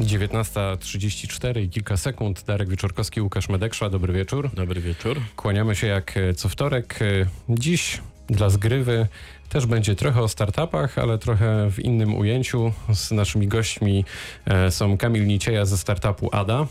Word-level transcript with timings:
19.34 0.00 1.60
i 1.62 1.68
kilka 1.68 1.96
sekund. 1.96 2.44
Darek 2.46 2.68
Wieczorkowski, 2.68 3.20
Łukasz 3.20 3.48
Medeksza. 3.48 3.90
Dobry 3.90 4.12
wieczór. 4.12 4.50
Dobry 4.54 4.80
wieczór. 4.80 5.20
Kłaniamy 5.36 5.76
się 5.76 5.86
jak 5.86 6.16
e, 6.16 6.34
co 6.34 6.48
wtorek. 6.48 6.98
E, 7.02 7.06
Dziś 7.48 8.00
dla 8.26 8.50
zgrywy 8.50 9.06
też 9.48 9.66
będzie 9.66 9.94
trochę 9.94 10.22
o 10.22 10.28
startupach, 10.28 10.98
ale 10.98 11.18
trochę 11.18 11.70
w 11.70 11.78
innym 11.78 12.14
ujęciu. 12.14 12.72
Z 12.94 13.10
naszymi 13.10 13.48
gośćmi 13.48 14.04
e, 14.44 14.70
są 14.70 14.96
Kamil 14.96 15.26
Nicieja 15.26 15.64
ze 15.64 15.78
startupu 15.78 16.28
ADA. 16.32 16.66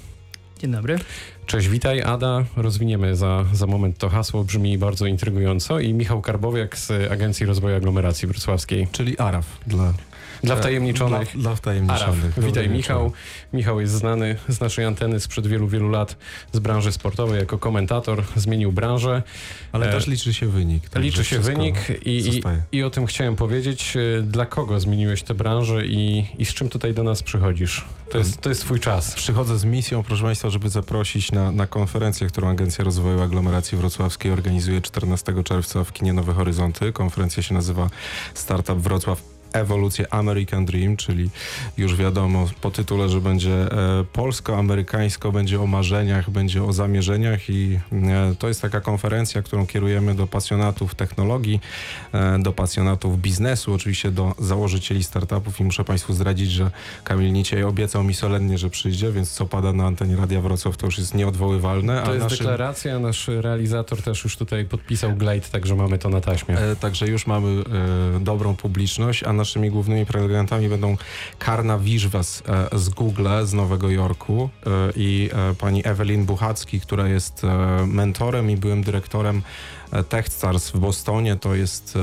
Dzień 0.59 0.71
dobry. 0.71 0.99
Cześć, 1.45 1.67
witaj 1.67 2.01
Ada. 2.01 2.43
Rozwiniemy 2.55 3.15
za, 3.15 3.45
za 3.53 3.67
moment 3.67 3.97
to 3.97 4.09
hasło, 4.09 4.43
brzmi 4.43 4.77
bardzo 4.77 5.05
intrygująco. 5.05 5.79
I 5.79 5.93
Michał 5.93 6.21
Karbowiak 6.21 6.77
z 6.77 7.11
Agencji 7.11 7.45
Rozwoju 7.45 7.75
Aglomeracji 7.75 8.27
Wrocławskiej. 8.27 8.87
Czyli 8.91 9.19
Araf 9.19 9.45
dla, 9.67 9.93
Dla 10.43 10.55
wtajemniczonych. 10.55 11.31
Dla, 11.33 11.41
dla 11.41 11.55
wtajemniczonych. 11.55 12.23
Araf. 12.37 12.45
Witaj. 12.45 12.69
Michał. 12.69 13.11
Michał 13.53 13.79
jest 13.81 13.93
znany 13.93 14.35
z 14.47 14.59
naszej 14.61 14.85
anteny 14.85 15.19
sprzed 15.19 15.47
wielu, 15.47 15.67
wielu 15.67 15.89
lat 15.89 16.15
z 16.53 16.59
branży 16.59 16.91
sportowej 16.91 17.39
jako 17.39 17.57
komentator. 17.57 18.23
Zmienił 18.35 18.71
branżę. 18.71 19.23
Ale 19.71 19.89
E, 19.89 19.91
też 19.91 20.07
liczy 20.07 20.33
się 20.33 20.47
wynik. 20.47 20.89
także 20.89 21.01
Liczy 21.09 21.23
się 21.23 21.39
wynik 21.39 21.75
i, 22.05 22.09
i, 22.17 22.41
i 22.77 22.83
o 22.83 22.89
tym 22.89 23.05
chciałem 23.05 23.35
powiedzieć. 23.35 23.93
E, 23.97 24.21
Dla 24.21 24.45
kogo 24.45 24.79
zmieniłeś 24.79 25.23
tę 25.23 25.33
branżę 25.33 25.85
i, 25.85 26.25
i 26.37 26.45
z 26.45 26.53
czym 26.53 26.69
tutaj 26.69 26.93
do 26.93 27.03
nas 27.03 27.23
przychodzisz? 27.23 27.85
To 28.11 28.17
jest, 28.17 28.41
to 28.41 28.49
jest 28.49 28.61
twój 28.61 28.79
czas. 28.79 29.15
Przychodzę 29.15 29.59
z 29.59 29.65
misją, 29.65 30.03
proszę 30.03 30.23
Państwa, 30.23 30.49
żeby 30.49 30.69
zaprosić 30.69 31.31
na, 31.31 31.51
na 31.51 31.67
konferencję, 31.67 32.27
którą 32.27 32.49
Agencja 32.49 32.83
Rozwoju 32.85 33.21
Aglomeracji 33.21 33.77
Wrocławskiej 33.77 34.31
organizuje 34.31 34.81
14 34.81 35.43
czerwca 35.43 35.83
w 35.83 35.93
kinie 35.93 36.13
Nowe 36.13 36.33
Horyzonty. 36.33 36.93
Konferencja 36.93 37.43
się 37.43 37.53
nazywa 37.53 37.89
Startup 38.33 38.77
Wrocław 38.77 39.21
Ewolucję 39.53 40.13
American 40.13 40.65
Dream, 40.65 40.97
czyli 40.97 41.29
już 41.77 41.95
wiadomo 41.95 42.47
po 42.61 42.71
tytule, 42.71 43.09
że 43.09 43.21
będzie 43.21 43.53
e, 43.53 44.03
polsko-amerykańsko, 44.13 45.31
będzie 45.31 45.61
o 45.61 45.67
marzeniach, 45.67 46.29
będzie 46.29 46.63
o 46.63 46.73
zamierzeniach 46.73 47.49
i 47.49 47.79
e, 47.93 48.35
to 48.39 48.47
jest 48.47 48.61
taka 48.61 48.81
konferencja, 48.81 49.41
którą 49.41 49.67
kierujemy 49.67 50.15
do 50.15 50.27
pasjonatów 50.27 50.95
technologii, 50.95 51.59
e, 52.13 52.39
do 52.39 52.51
pasjonatów 52.53 53.21
biznesu, 53.21 53.73
oczywiście 53.73 54.11
do 54.11 54.35
założycieli 54.39 55.03
startupów 55.03 55.59
i 55.59 55.63
muszę 55.63 55.83
Państwu 55.83 56.13
zdradzić, 56.13 56.51
że 56.51 56.71
Kamil 57.03 57.33
Niciej 57.33 57.63
obiecał 57.63 58.03
mi 58.03 58.13
solennie, 58.13 58.57
że 58.57 58.69
przyjdzie, 58.69 59.11
więc 59.11 59.31
co 59.31 59.45
pada 59.45 59.73
na 59.73 59.85
antenie 59.85 60.15
Radia 60.15 60.41
Wrocław 60.41 60.77
to 60.77 60.85
już 60.85 60.97
jest 60.97 61.15
nieodwoływalne. 61.15 62.01
To 62.05 62.13
jest 62.13 62.23
naszym- 62.23 62.37
deklaracja. 62.37 62.99
Nasz 62.99 63.27
realizator 63.27 64.01
też 64.01 64.23
już 64.23 64.37
tutaj 64.37 64.65
podpisał 64.65 65.15
glade, 65.15 65.41
także 65.51 65.75
mamy 65.75 65.97
to 65.97 66.09
na 66.09 66.21
taśmie. 66.21 66.57
Także 66.79 67.07
już 67.07 67.27
mamy 67.27 67.63
dobrą 68.19 68.55
publiczność, 68.55 69.23
a 69.23 69.33
naszymi 69.39 69.69
głównymi 69.71 70.05
prelegentami 70.05 70.69
będą 70.69 70.97
Karna 71.39 71.77
Wiżwas 71.77 72.43
e, 72.73 72.79
z 72.79 72.89
Google 72.89 73.27
z 73.43 73.53
Nowego 73.53 73.89
Jorku 73.89 74.49
e, 74.65 74.69
i 74.95 75.29
e, 75.33 75.55
pani 75.55 75.87
Ewelin 75.87 76.25
Buchacki, 76.25 76.79
która 76.79 77.07
jest 77.07 77.41
mentorem 77.87 78.51
i 78.51 78.57
byłym 78.57 78.83
dyrektorem 78.83 79.41
TechStars 80.09 80.69
w 80.69 80.79
Bostonie. 80.79 81.35
To 81.35 81.55
jest 81.55 81.97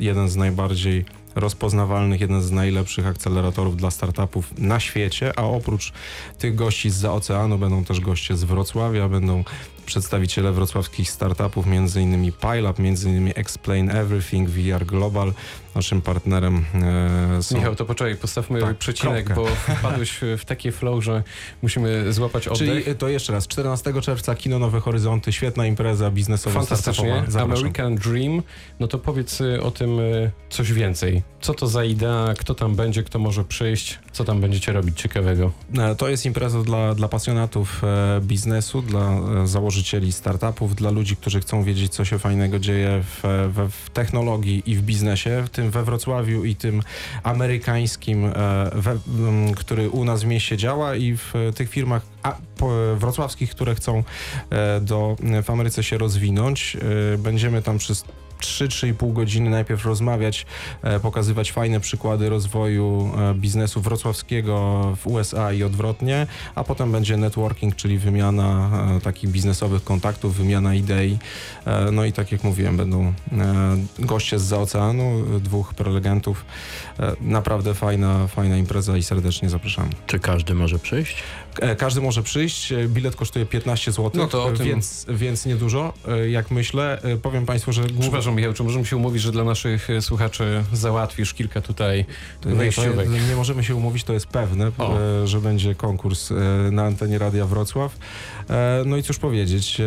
jeden 0.00 0.28
z 0.28 0.36
najbardziej 0.36 1.04
rozpoznawalnych, 1.34 2.20
jeden 2.20 2.42
z 2.42 2.50
najlepszych 2.50 3.06
akceleratorów 3.06 3.76
dla 3.76 3.90
startupów 3.90 4.58
na 4.58 4.80
świecie, 4.80 5.32
a 5.38 5.42
oprócz 5.42 5.92
tych 6.38 6.54
gości 6.54 6.90
z 6.90 7.04
oceanu 7.04 7.58
będą 7.58 7.84
też 7.84 8.00
goście 8.00 8.36
z 8.36 8.44
Wrocławia, 8.44 9.08
będą 9.08 9.44
przedstawiciele 9.88 10.52
wrocławskich 10.52 11.10
startupów, 11.10 11.66
innymi 11.96 12.32
PileUp, 12.32 12.78
między 12.78 13.08
innymi 13.08 13.32
Explain 13.34 13.90
Everything, 13.90 14.48
VR 14.48 14.86
Global. 14.86 15.32
Naszym 15.74 16.02
partnerem 16.02 16.64
e, 17.38 17.42
są... 17.42 17.56
Michał, 17.56 17.76
to 17.76 17.84
poczekaj, 17.84 18.16
postawmy 18.16 18.60
Tak, 18.60 18.78
przecinek, 18.78 19.26
kropkę. 19.26 19.44
bo 19.66 19.74
wpadłeś 19.74 20.20
w 20.38 20.44
takie 20.44 20.72
flow, 20.72 21.04
że 21.04 21.22
musimy 21.62 22.12
złapać 22.12 22.48
oddech. 22.48 22.68
Czyli 22.68 22.90
e, 22.90 22.94
to 22.94 23.08
jeszcze 23.08 23.32
raz, 23.32 23.46
14 23.48 24.00
czerwca 24.00 24.34
Kino 24.34 24.58
Nowe 24.58 24.80
Horyzonty, 24.80 25.32
świetna 25.32 25.66
impreza 25.66 26.10
biznesowa, 26.10 26.60
Fantastycznie. 26.60 27.24
American 27.40 27.94
Dream. 27.94 28.42
No 28.80 28.88
to 28.88 28.98
powiedz 28.98 29.40
y, 29.40 29.62
o 29.62 29.70
tym 29.70 30.00
y, 30.00 30.30
coś 30.50 30.72
więcej. 30.72 31.22
Co 31.40 31.54
to 31.54 31.66
za 31.66 31.84
idea, 31.84 32.34
kto 32.38 32.54
tam 32.54 32.76
będzie, 32.76 33.02
kto 33.02 33.18
może 33.18 33.44
przyjść, 33.44 33.98
co 34.12 34.24
tam 34.24 34.40
będziecie 34.40 34.72
robić 34.72 35.00
ciekawego? 35.00 35.52
E, 35.78 35.94
To 35.94 36.08
jest 36.08 36.26
impreza 36.26 36.62
dla, 36.62 36.94
dla 36.94 37.08
pasjonatów 37.08 37.84
e, 37.84 38.20
biznesu, 38.22 38.82
dla 38.82 39.12
e, 39.42 39.46
założycieli 39.78 40.12
startupów, 40.12 40.74
dla 40.74 40.90
ludzi, 40.90 41.16
którzy 41.16 41.40
chcą 41.40 41.62
wiedzieć, 41.62 41.92
co 41.92 42.04
się 42.04 42.18
fajnego 42.18 42.58
dzieje 42.58 43.02
w, 43.02 43.20
w 43.70 43.90
technologii 43.90 44.62
i 44.66 44.76
w 44.76 44.82
biznesie, 44.82 45.42
w 45.46 45.50
tym 45.50 45.70
we 45.70 45.84
Wrocławiu 45.84 46.44
i 46.44 46.56
tym 46.56 46.82
amerykańskim, 47.22 48.24
e, 48.24 48.30
we, 48.74 48.98
który 49.56 49.90
u 49.90 50.04
nas 50.04 50.22
w 50.22 50.26
mieście 50.26 50.56
działa 50.56 50.96
i 50.96 51.16
w 51.16 51.32
tych 51.54 51.70
firmach 51.70 52.02
a, 52.22 52.36
po, 52.56 52.70
wrocławskich, 52.96 53.50
które 53.50 53.74
chcą 53.74 54.02
e, 54.50 54.80
do, 54.80 55.16
w 55.42 55.50
Ameryce 55.50 55.82
się 55.82 55.98
rozwinąć. 55.98 56.76
E, 57.14 57.18
Będziemy 57.18 57.62
tam 57.62 57.78
przez 57.78 58.04
3-3,5 58.38 59.12
godziny 59.12 59.50
najpierw 59.50 59.84
rozmawiać, 59.84 60.46
e, 60.82 61.00
pokazywać 61.00 61.52
fajne 61.52 61.80
przykłady 61.80 62.28
rozwoju 62.28 63.12
e, 63.18 63.34
biznesu 63.34 63.80
wrocławskiego 63.80 64.82
w 64.96 65.06
USA 65.06 65.52
i 65.52 65.62
odwrotnie, 65.62 66.26
a 66.54 66.64
potem 66.64 66.92
będzie 66.92 67.16
networking, 67.16 67.76
czyli 67.76 67.98
wymiana 67.98 68.70
e, 68.96 69.00
takich 69.00 69.30
biznesowych 69.30 69.84
kontaktów, 69.84 70.36
wymiana 70.36 70.74
idei. 70.74 71.18
No 71.92 72.04
i 72.04 72.12
tak 72.12 72.32
jak 72.32 72.44
mówiłem, 72.44 72.76
będą 72.76 73.12
goście 73.98 74.38
z 74.38 74.52
oceanu, 74.52 75.24
dwóch 75.40 75.74
prelegentów. 75.74 76.44
Naprawdę 77.20 77.74
fajna, 77.74 78.26
fajna 78.26 78.56
impreza 78.56 78.96
i 78.96 79.02
serdecznie 79.02 79.50
zapraszamy. 79.50 79.90
Czy 80.06 80.18
każdy 80.18 80.54
może 80.54 80.78
przyjść? 80.78 81.22
Każdy 81.78 82.00
może 82.00 82.22
przyjść. 82.22 82.72
Bilet 82.86 83.16
kosztuje 83.16 83.46
15 83.46 83.92
zł, 83.92 84.10
No 84.14 84.26
to 84.26 84.52
więc, 84.52 85.06
więc 85.08 85.46
niedużo, 85.46 85.92
jak 86.28 86.50
myślę. 86.50 87.02
Powiem 87.22 87.46
Państwu, 87.46 87.72
że 87.72 87.82
głównie 87.82 88.22
Przepraszam, 88.28 88.36
Michał, 88.36 88.52
czy 88.54 88.64
możemy 88.64 88.84
się 88.86 88.96
umówić, 88.96 89.22
że 89.22 89.32
dla 89.32 89.44
naszych 89.44 89.90
y, 89.90 90.02
słuchaczy 90.02 90.64
załatwisz 90.72 91.34
kilka 91.34 91.60
tutaj 91.60 92.04
Nie, 92.46 92.54
wejściówek? 92.54 93.08
nie 93.28 93.36
możemy 93.36 93.64
się 93.64 93.74
umówić, 93.74 94.04
to 94.04 94.12
jest 94.12 94.26
pewne, 94.26 94.70
O. 94.78 94.98
e, 95.00 95.26
że 95.26 95.40
będzie 95.40 95.74
konkurs 95.74 96.30
e, 96.30 96.34
na 96.70 96.84
antenie 96.84 97.18
Radia 97.18 97.46
Wrocław. 97.46 97.96
E, 98.50 98.82
No 98.86 98.96
i 98.96 99.02
cóż 99.02 99.18
powiedzieć, 99.18 99.80
e, 99.80 99.84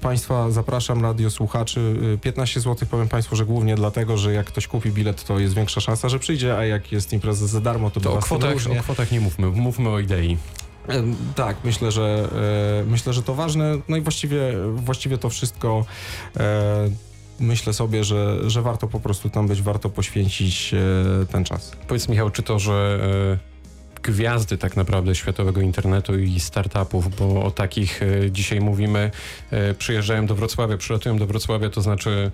Państwa 0.00 0.50
zapraszam, 0.50 1.02
radio 1.02 1.30
słuchaczy. 1.30 1.96
E, 2.14 2.18
15 2.18 2.60
zł 2.60 2.88
powiem 2.90 3.08
Państwu, 3.08 3.36
że 3.36 3.44
głównie 3.46 3.74
dlatego, 3.74 4.16
że 4.16 4.32
jak 4.32 4.46
ktoś 4.46 4.66
kupi 4.66 4.90
bilet, 4.90 5.24
to 5.24 5.38
jest 5.38 5.54
większa 5.54 5.80
szansa, 5.80 6.08
że 6.08 6.18
przyjdzie, 6.18 6.56
a 6.58 6.64
jak 6.64 6.92
jest 6.92 7.12
impreza 7.12 7.46
za 7.46 7.60
darmo, 7.60 7.90
to, 7.90 8.00
To 8.00 8.12
o 8.14 8.18
kwotach, 8.18 8.56
o 8.78 8.82
kwotach 8.82 9.12
nie 9.12 9.20
mówmy, 9.20 9.46
mówmy 9.46 9.88
o 9.88 9.98
idei. 9.98 10.36
E, 10.88 11.02
Tak, 11.34 11.56
myślę, 11.64 11.92
że 11.92 12.28
e, 12.82 12.84
myślę, 12.90 13.12
że 13.12 13.22
to 13.22 13.34
ważne. 13.34 13.78
No 13.88 13.96
i 13.96 14.00
właściwie, 14.00 14.38
właściwie 14.74 15.18
to 15.18 15.30
wszystko. 15.30 15.84
E, 17.40 17.44
myślę 17.44 17.72
sobie, 17.72 18.04
że, 18.04 18.50
że 18.50 18.62
warto 18.62 18.86
po 18.88 19.00
prostu 19.00 19.30
tam 19.30 19.48
być, 19.48 19.62
warto 19.62 19.90
poświęcić 19.90 20.74
e, 20.74 21.26
ten 21.26 21.44
czas. 21.44 21.72
Powiedz 21.88 22.08
Michał, 22.08 22.30
czy 22.30 22.42
to, 22.42 22.58
że 22.58 22.98
y, 23.34 23.55
gwiazdy 24.00 24.58
tak 24.58 24.76
naprawdę 24.76 25.14
światowego 25.14 25.60
internetu 25.60 26.18
i 26.18 26.40
startupów, 26.40 27.16
bo 27.16 27.44
o 27.44 27.50
takich 27.50 28.02
y, 28.02 28.28
dzisiaj 28.32 28.60
mówimy, 28.60 29.10
y, 29.52 29.74
przyjeżdżają 29.74 30.26
do 30.26 30.34
Wrocławia, 30.34 30.76
przylatują 30.76 31.18
do 31.18 31.26
Wrocławia, 31.26 31.70
to 31.70 31.82
znaczy 31.82 32.30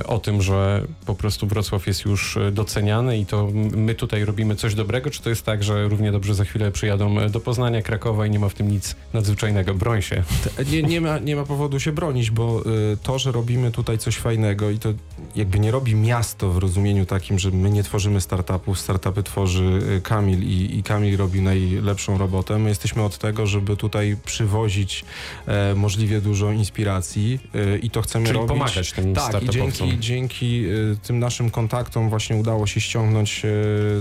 y, 0.00 0.06
o 0.06 0.18
tym, 0.18 0.42
że 0.42 0.82
po 1.06 1.14
prostu 1.14 1.46
Wrocław 1.46 1.86
jest 1.86 2.04
już 2.04 2.38
doceniany 2.52 3.18
i 3.18 3.26
to 3.26 3.48
my 3.54 3.94
tutaj 3.94 4.24
robimy 4.24 4.56
coś 4.56 4.74
dobrego, 4.74 5.10
czy 5.10 5.22
to 5.22 5.30
jest 5.30 5.44
tak, 5.44 5.64
że 5.64 5.88
równie 5.88 6.12
dobrze 6.12 6.34
za 6.34 6.44
chwilę 6.44 6.70
przyjadą 6.70 7.28
do 7.28 7.40
Poznania, 7.40 7.82
Krakowa 7.82 8.26
i 8.26 8.30
nie 8.30 8.38
ma 8.38 8.48
w 8.48 8.54
tym 8.54 8.70
nic 8.70 8.96
nadzwyczajnego? 9.14 9.74
Broń 9.74 10.02
się. 10.02 10.22
Nie, 10.70 10.82
nie, 10.82 11.00
ma, 11.00 11.18
nie 11.18 11.36
ma 11.36 11.44
powodu 11.44 11.80
się 11.80 11.92
bronić, 11.92 12.30
bo 12.30 12.62
to, 13.02 13.18
że 13.18 13.32
robimy 13.32 13.70
tutaj 13.70 13.98
coś 13.98 14.16
fajnego 14.16 14.70
i 14.70 14.78
to 14.78 14.94
jakby 15.36 15.60
nie 15.60 15.70
robi 15.70 15.94
miasto 15.94 16.50
w 16.50 16.58
rozumieniu 16.58 17.06
takim, 17.06 17.38
że 17.38 17.50
my 17.50 17.70
nie 17.70 17.82
tworzymy 17.82 18.20
startupów, 18.20 18.80
startupy 18.80 19.22
tworzy 19.22 19.80
y, 19.96 20.00
Kamil 20.00 20.42
i, 20.42 20.78
i 20.78 20.82
Kamil 20.82 21.16
robi 21.16 21.40
najlepszą 21.40 22.18
robotę. 22.18 22.58
My 22.58 22.68
jesteśmy 22.68 23.02
od 23.02 23.18
tego, 23.18 23.46
żeby 23.46 23.76
tutaj 23.76 24.16
przywozić 24.24 25.04
e, 25.46 25.74
możliwie 25.74 26.20
dużo 26.20 26.52
inspiracji 26.52 27.38
y, 27.54 27.78
i 27.78 27.90
to 27.90 28.02
chcemy 28.02 28.26
Czyli 28.26 28.38
robić. 28.38 28.48
pomagać 28.48 28.92
tym 28.92 29.14
Tak, 29.14 29.42
i 29.42 29.50
dzięki, 29.50 29.98
dzięki 29.98 30.64
y, 30.64 30.96
tym 31.02 31.18
naszym 31.18 31.50
kontaktom 31.50 32.10
właśnie 32.10 32.36
udało 32.36 32.66
się 32.66 32.80
ściągnąć 32.80 33.42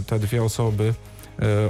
te 0.08 0.20
dwie 0.20 0.44
osoby 0.44 0.94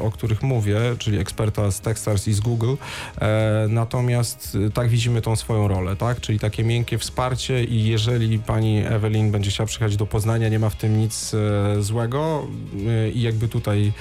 o 0.02 0.12
których 0.12 0.44
mówię, 0.44 0.80
czyli 0.98 1.18
eksperta 1.18 1.72
z 1.72 1.82
Techstars 1.82 2.28
i 2.28 2.34
z 2.34 2.40
Google. 2.40 2.74
E, 3.22 3.66
Natomiast 3.70 4.56
y, 4.56 4.72
tak 4.72 4.90
widzimy 4.90 5.22
tą 5.22 5.36
swoją 5.36 5.68
rolę, 5.68 5.96
tak? 5.96 6.22
Czyli 6.22 6.40
takie 6.40 6.64
miękkie 6.64 6.98
wsparcie 6.98 7.64
i 7.64 7.84
jeżeli 7.84 8.40
pani 8.40 8.78
Ewelin 8.86 9.32
będzie 9.32 9.52
chciała 9.52 9.68
przyjechać 9.68 9.98
do 9.98 10.06
Poznania, 10.06 10.50
nie 10.50 10.60
ma 10.60 10.70
w 10.70 10.76
tym 10.76 11.00
nic 11.00 11.34
e, 11.34 11.84
złego 11.84 12.48
i 13.14 13.22
jakby 13.22 13.48
tutaj 13.48 13.94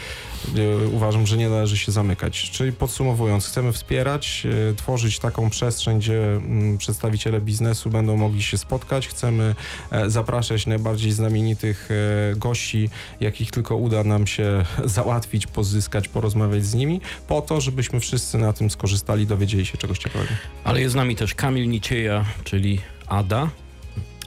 uważam, 0.92 1.26
że 1.26 1.36
nie 1.36 1.48
należy 1.48 1.76
się 1.76 1.92
zamykać. 1.92 2.50
Czyli 2.50 2.72
podsumowując, 2.72 3.46
chcemy 3.46 3.72
wspierać, 3.72 4.46
tworzyć 4.76 5.18
taką 5.18 5.50
przestrzeń, 5.50 5.98
gdzie 5.98 6.36
mm, 6.36 6.78
przedstawiciele 6.78 7.40
biznesu 7.40 7.90
będą 7.90 8.16
mogli 8.16 8.42
się 8.42 8.58
spotkać. 8.58 9.08
Chcemy 9.08 9.54
e, 9.90 10.10
zapraszać 10.10 10.66
najbardziej 10.66 11.12
znamienitych 11.12 11.88
e, 11.90 12.36
gości, 12.36 12.90
jakich 13.20 13.50
tylko 13.50 13.76
uda 13.76 14.04
nam 14.04 14.26
się 14.26 14.64
załatwić, 14.84 15.46
pozyskać, 15.62 16.08
porozmawiać 16.08 16.64
z 16.64 16.74
nimi, 16.74 17.00
po 17.28 17.42
to, 17.42 17.60
żebyśmy 17.60 18.00
wszyscy 18.00 18.38
na 18.38 18.52
tym 18.52 18.70
skorzystali, 18.70 19.26
dowiedzieli 19.26 19.66
się 19.66 19.78
czegoś 19.78 19.98
ciekawego. 19.98 20.30
Ale 20.64 20.80
jest 20.80 20.92
z 20.92 20.96
nami 20.96 21.16
też 21.16 21.34
Kamil 21.34 21.68
Nicieja, 21.68 22.24
czyli 22.44 22.80
Ada. 23.06 23.48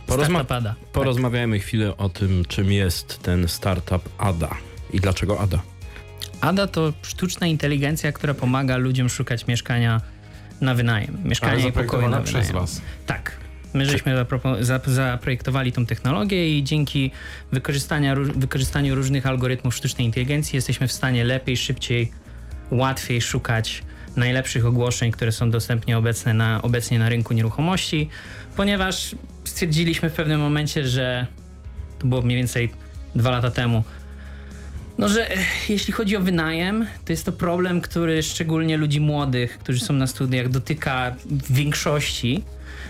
Porozma- 0.07 0.45
Ada. 0.49 0.75
porozmawiajmy 0.93 1.59
chwilę 1.59 1.97
o 1.97 2.09
tym, 2.09 2.45
czym 2.47 2.71
jest 2.71 3.19
ten 3.21 3.47
startup 3.47 4.09
Ada 4.17 4.49
i 4.93 4.99
dlaczego 4.99 5.39
Ada. 5.39 5.59
Ada 6.41 6.67
to 6.67 6.93
sztuczna 7.01 7.47
inteligencja, 7.47 8.11
która 8.11 8.33
pomaga 8.33 8.77
ludziom 8.77 9.09
szukać 9.09 9.47
mieszkania 9.47 10.01
na 10.61 10.75
wynajem. 10.75 11.17
A 11.25 11.27
Mieszkania 11.27 11.67
i 11.67 11.71
pokoju 11.71 11.85
na 11.85 11.91
zaprojektowana 11.91 12.21
przez 12.21 12.47
wynajem. 12.47 12.55
was. 12.67 12.81
Tak. 13.05 13.37
My 13.73 13.85
żeśmy 13.85 14.25
zaprojektowali 14.85 15.71
tą 15.71 15.85
technologię 15.85 16.57
i 16.57 16.63
dzięki 16.63 17.11
wykorzystaniu 18.35 18.95
różnych 18.95 19.25
algorytmów 19.25 19.75
sztucznej 19.75 20.07
inteligencji 20.07 20.57
jesteśmy 20.57 20.87
w 20.87 20.91
stanie 20.91 21.23
lepiej, 21.23 21.57
szybciej, 21.57 22.11
łatwiej 22.71 23.21
szukać 23.21 23.83
najlepszych 24.15 24.65
ogłoszeń, 24.65 25.11
które 25.11 25.31
są 25.31 25.51
dostępnie 25.51 25.97
obecne 25.97 26.33
na, 26.33 26.61
obecnie 26.61 26.99
na 26.99 27.09
rynku 27.09 27.33
nieruchomości, 27.33 28.09
ponieważ 28.55 29.15
stwierdziliśmy 29.43 30.09
w 30.09 30.13
pewnym 30.13 30.39
momencie, 30.39 30.87
że 30.87 31.27
to 31.99 32.07
było 32.07 32.21
mniej 32.21 32.37
więcej 32.37 32.71
dwa 33.15 33.31
lata 33.31 33.51
temu, 33.51 33.83
no, 35.01 35.09
że 35.09 35.31
eh, 35.31 35.69
jeśli 35.69 35.93
chodzi 35.93 36.17
o 36.17 36.21
wynajem, 36.21 36.85
to 37.05 37.13
jest 37.13 37.25
to 37.25 37.31
problem, 37.31 37.81
który 37.81 38.23
szczególnie 38.23 38.77
ludzi 38.77 38.99
młodych, 38.99 39.57
którzy 39.57 39.79
są 39.79 39.93
na 39.93 40.07
studiach, 40.07 40.49
dotyka 40.49 41.15
w 41.25 41.53
większości. 41.53 42.43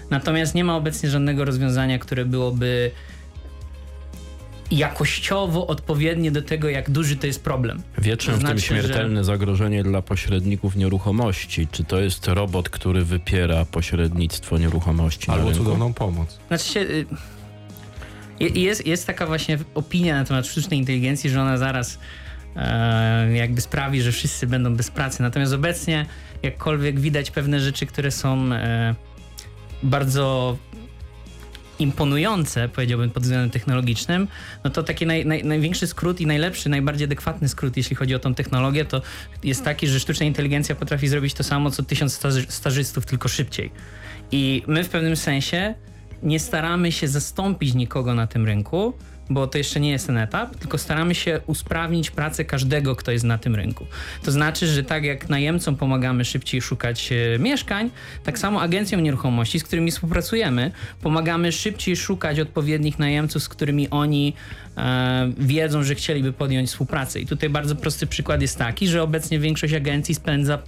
Natomiast 0.09 0.55
nie 0.55 0.63
ma 0.63 0.75
obecnie 0.75 1.09
żadnego 1.09 1.45
rozwiązania, 1.45 1.99
które 1.99 2.25
byłoby 2.25 2.91
jakościowo 4.71 5.67
odpowiednie 5.67 6.31
do 6.31 6.41
tego, 6.41 6.69
jak 6.69 6.89
duży 6.89 7.15
to 7.15 7.27
jest 7.27 7.43
problem. 7.43 7.81
Wie 7.97 8.17
czym 8.17 8.33
To 8.33 8.37
w 8.39 8.41
tym 8.41 8.47
znaczy, 8.47 8.61
śmiertelne 8.61 9.23
zagrożenie 9.23 9.83
dla 9.83 10.01
pośredników 10.01 10.75
nieruchomości? 10.75 11.67
Czy 11.71 11.83
to 11.83 11.99
jest 11.99 12.27
robot, 12.27 12.69
który 12.69 13.05
wypiera 13.05 13.65
pośrednictwo 13.65 14.57
nieruchomości 14.57 15.27
na 15.27 15.33
Albo 15.33 15.49
rynku? 15.49 15.63
cudowną 15.63 15.93
pomoc. 15.93 16.39
Znaczy 16.47 16.69
się, 16.73 16.79
y, 16.79 17.05
jest, 18.41 18.87
jest 18.87 19.07
taka 19.07 19.25
właśnie 19.25 19.57
opinia 19.75 20.15
na 20.15 20.25
temat 20.25 20.47
sztucznej 20.47 20.79
inteligencji, 20.79 21.29
że 21.29 21.41
ona 21.41 21.57
zaraz 21.57 21.99
e, 22.55 23.35
jakby 23.35 23.61
sprawi, 23.61 24.01
że 24.01 24.11
wszyscy 24.11 24.47
będą 24.47 24.75
bez 24.75 24.91
pracy. 24.91 25.23
Natomiast 25.23 25.53
obecnie, 25.53 26.05
jakkolwiek 26.43 26.99
widać 26.99 27.31
pewne 27.31 27.59
rzeczy, 27.59 27.85
które 27.85 28.11
są 28.11 28.53
e, 28.53 28.95
bardzo 29.83 30.57
imponujące, 31.79 32.69
powiedziałbym, 32.69 33.09
pod 33.09 33.23
względem 33.23 33.49
technologicznym, 33.49 34.27
no 34.63 34.69
to 34.69 34.83
taki 34.83 35.05
naj, 35.05 35.25
naj, 35.25 35.43
największy 35.43 35.87
skrót 35.87 36.21
i 36.21 36.25
najlepszy, 36.25 36.69
najbardziej 36.69 37.05
adekwatny 37.05 37.49
skrót, 37.49 37.77
jeśli 37.77 37.95
chodzi 37.95 38.15
o 38.15 38.19
tą 38.19 38.35
technologię, 38.35 38.85
to 38.85 39.01
jest 39.43 39.63
taki, 39.63 39.87
że 39.87 39.99
sztuczna 39.99 40.25
inteligencja 40.25 40.75
potrafi 40.75 41.07
zrobić 41.07 41.33
to 41.33 41.43
samo, 41.43 41.71
co 41.71 41.83
tysiąc 41.83 42.13
staży, 42.13 42.45
stażystów, 42.49 43.05
tylko 43.05 43.27
szybciej. 43.27 43.71
I 44.31 44.63
my 44.67 44.83
w 44.83 44.89
pewnym 44.89 45.15
sensie 45.15 45.75
nie 46.23 46.39
staramy 46.39 46.91
się 46.91 47.07
zastąpić 47.07 47.73
nikogo 47.73 48.15
na 48.15 48.27
tym 48.27 48.45
rynku, 48.45 48.93
bo 49.29 49.47
to 49.47 49.57
jeszcze 49.57 49.79
nie 49.79 49.91
jest 49.91 50.07
ten 50.07 50.17
etap, 50.17 50.55
tylko 50.55 50.77
staramy 50.77 51.15
się 51.15 51.41
usprawnić 51.47 52.11
pracę 52.11 52.45
każdego, 52.45 52.95
kto 52.95 53.11
jest 53.11 53.25
na 53.25 53.37
tym 53.37 53.55
rynku. 53.55 53.85
To 54.23 54.31
znaczy, 54.31 54.67
że 54.67 54.83
tak 54.83 55.03
jak 55.03 55.29
najemcom 55.29 55.75
pomagamy 55.75 56.25
szybciej 56.25 56.61
szukać 56.61 57.09
e, 57.11 57.39
mieszkań, 57.39 57.89
tak 58.23 58.39
samo 58.39 58.61
agencjom 58.61 59.03
nieruchomości, 59.03 59.59
z 59.59 59.63
którymi 59.63 59.91
współpracujemy, 59.91 60.71
pomagamy 61.01 61.51
szybciej 61.51 61.95
szukać 61.95 62.39
odpowiednich 62.39 62.99
najemców, 62.99 63.43
z 63.43 63.49
którymi 63.49 63.89
oni 63.89 64.33
e, 64.77 65.31
wiedzą, 65.37 65.83
że 65.83 65.95
chcieliby 65.95 66.33
podjąć 66.33 66.69
współpracę. 66.69 67.19
I 67.19 67.25
tutaj 67.25 67.49
bardzo 67.49 67.75
prosty 67.75 68.07
przykład 68.07 68.41
jest 68.41 68.57
taki, 68.57 68.87
że 68.87 69.03
obecnie 69.03 69.39
większość 69.39 69.73
agencji 69.73 70.15
spędza 70.15 70.59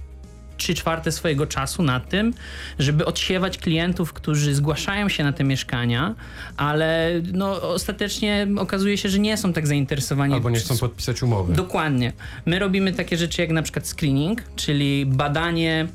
3 0.57 0.73
czwarte 0.73 1.11
swojego 1.11 1.47
czasu 1.47 1.83
na 1.83 1.99
tym, 1.99 2.33
żeby 2.79 3.05
odsiewać 3.05 3.57
klientów, 3.57 4.13
którzy 4.13 4.55
zgłaszają 4.55 5.09
się 5.09 5.23
na 5.23 5.33
te 5.33 5.43
mieszkania, 5.43 6.15
ale 6.57 7.11
no, 7.33 7.61
ostatecznie 7.61 8.47
okazuje 8.57 8.97
się, 8.97 9.09
że 9.09 9.19
nie 9.19 9.37
są 9.37 9.53
tak 9.53 9.67
zainteresowani. 9.67 10.33
Albo 10.33 10.49
nie 10.49 10.59
chcą 10.59 10.77
podpisać 10.77 11.23
umowy. 11.23 11.53
Dokładnie. 11.53 12.13
My 12.45 12.59
robimy 12.59 12.93
takie 12.93 13.17
rzeczy 13.17 13.41
jak 13.41 13.51
na 13.51 13.61
przykład 13.61 13.87
screening, 13.87 14.41
czyli 14.55 15.05
badanie 15.05 15.87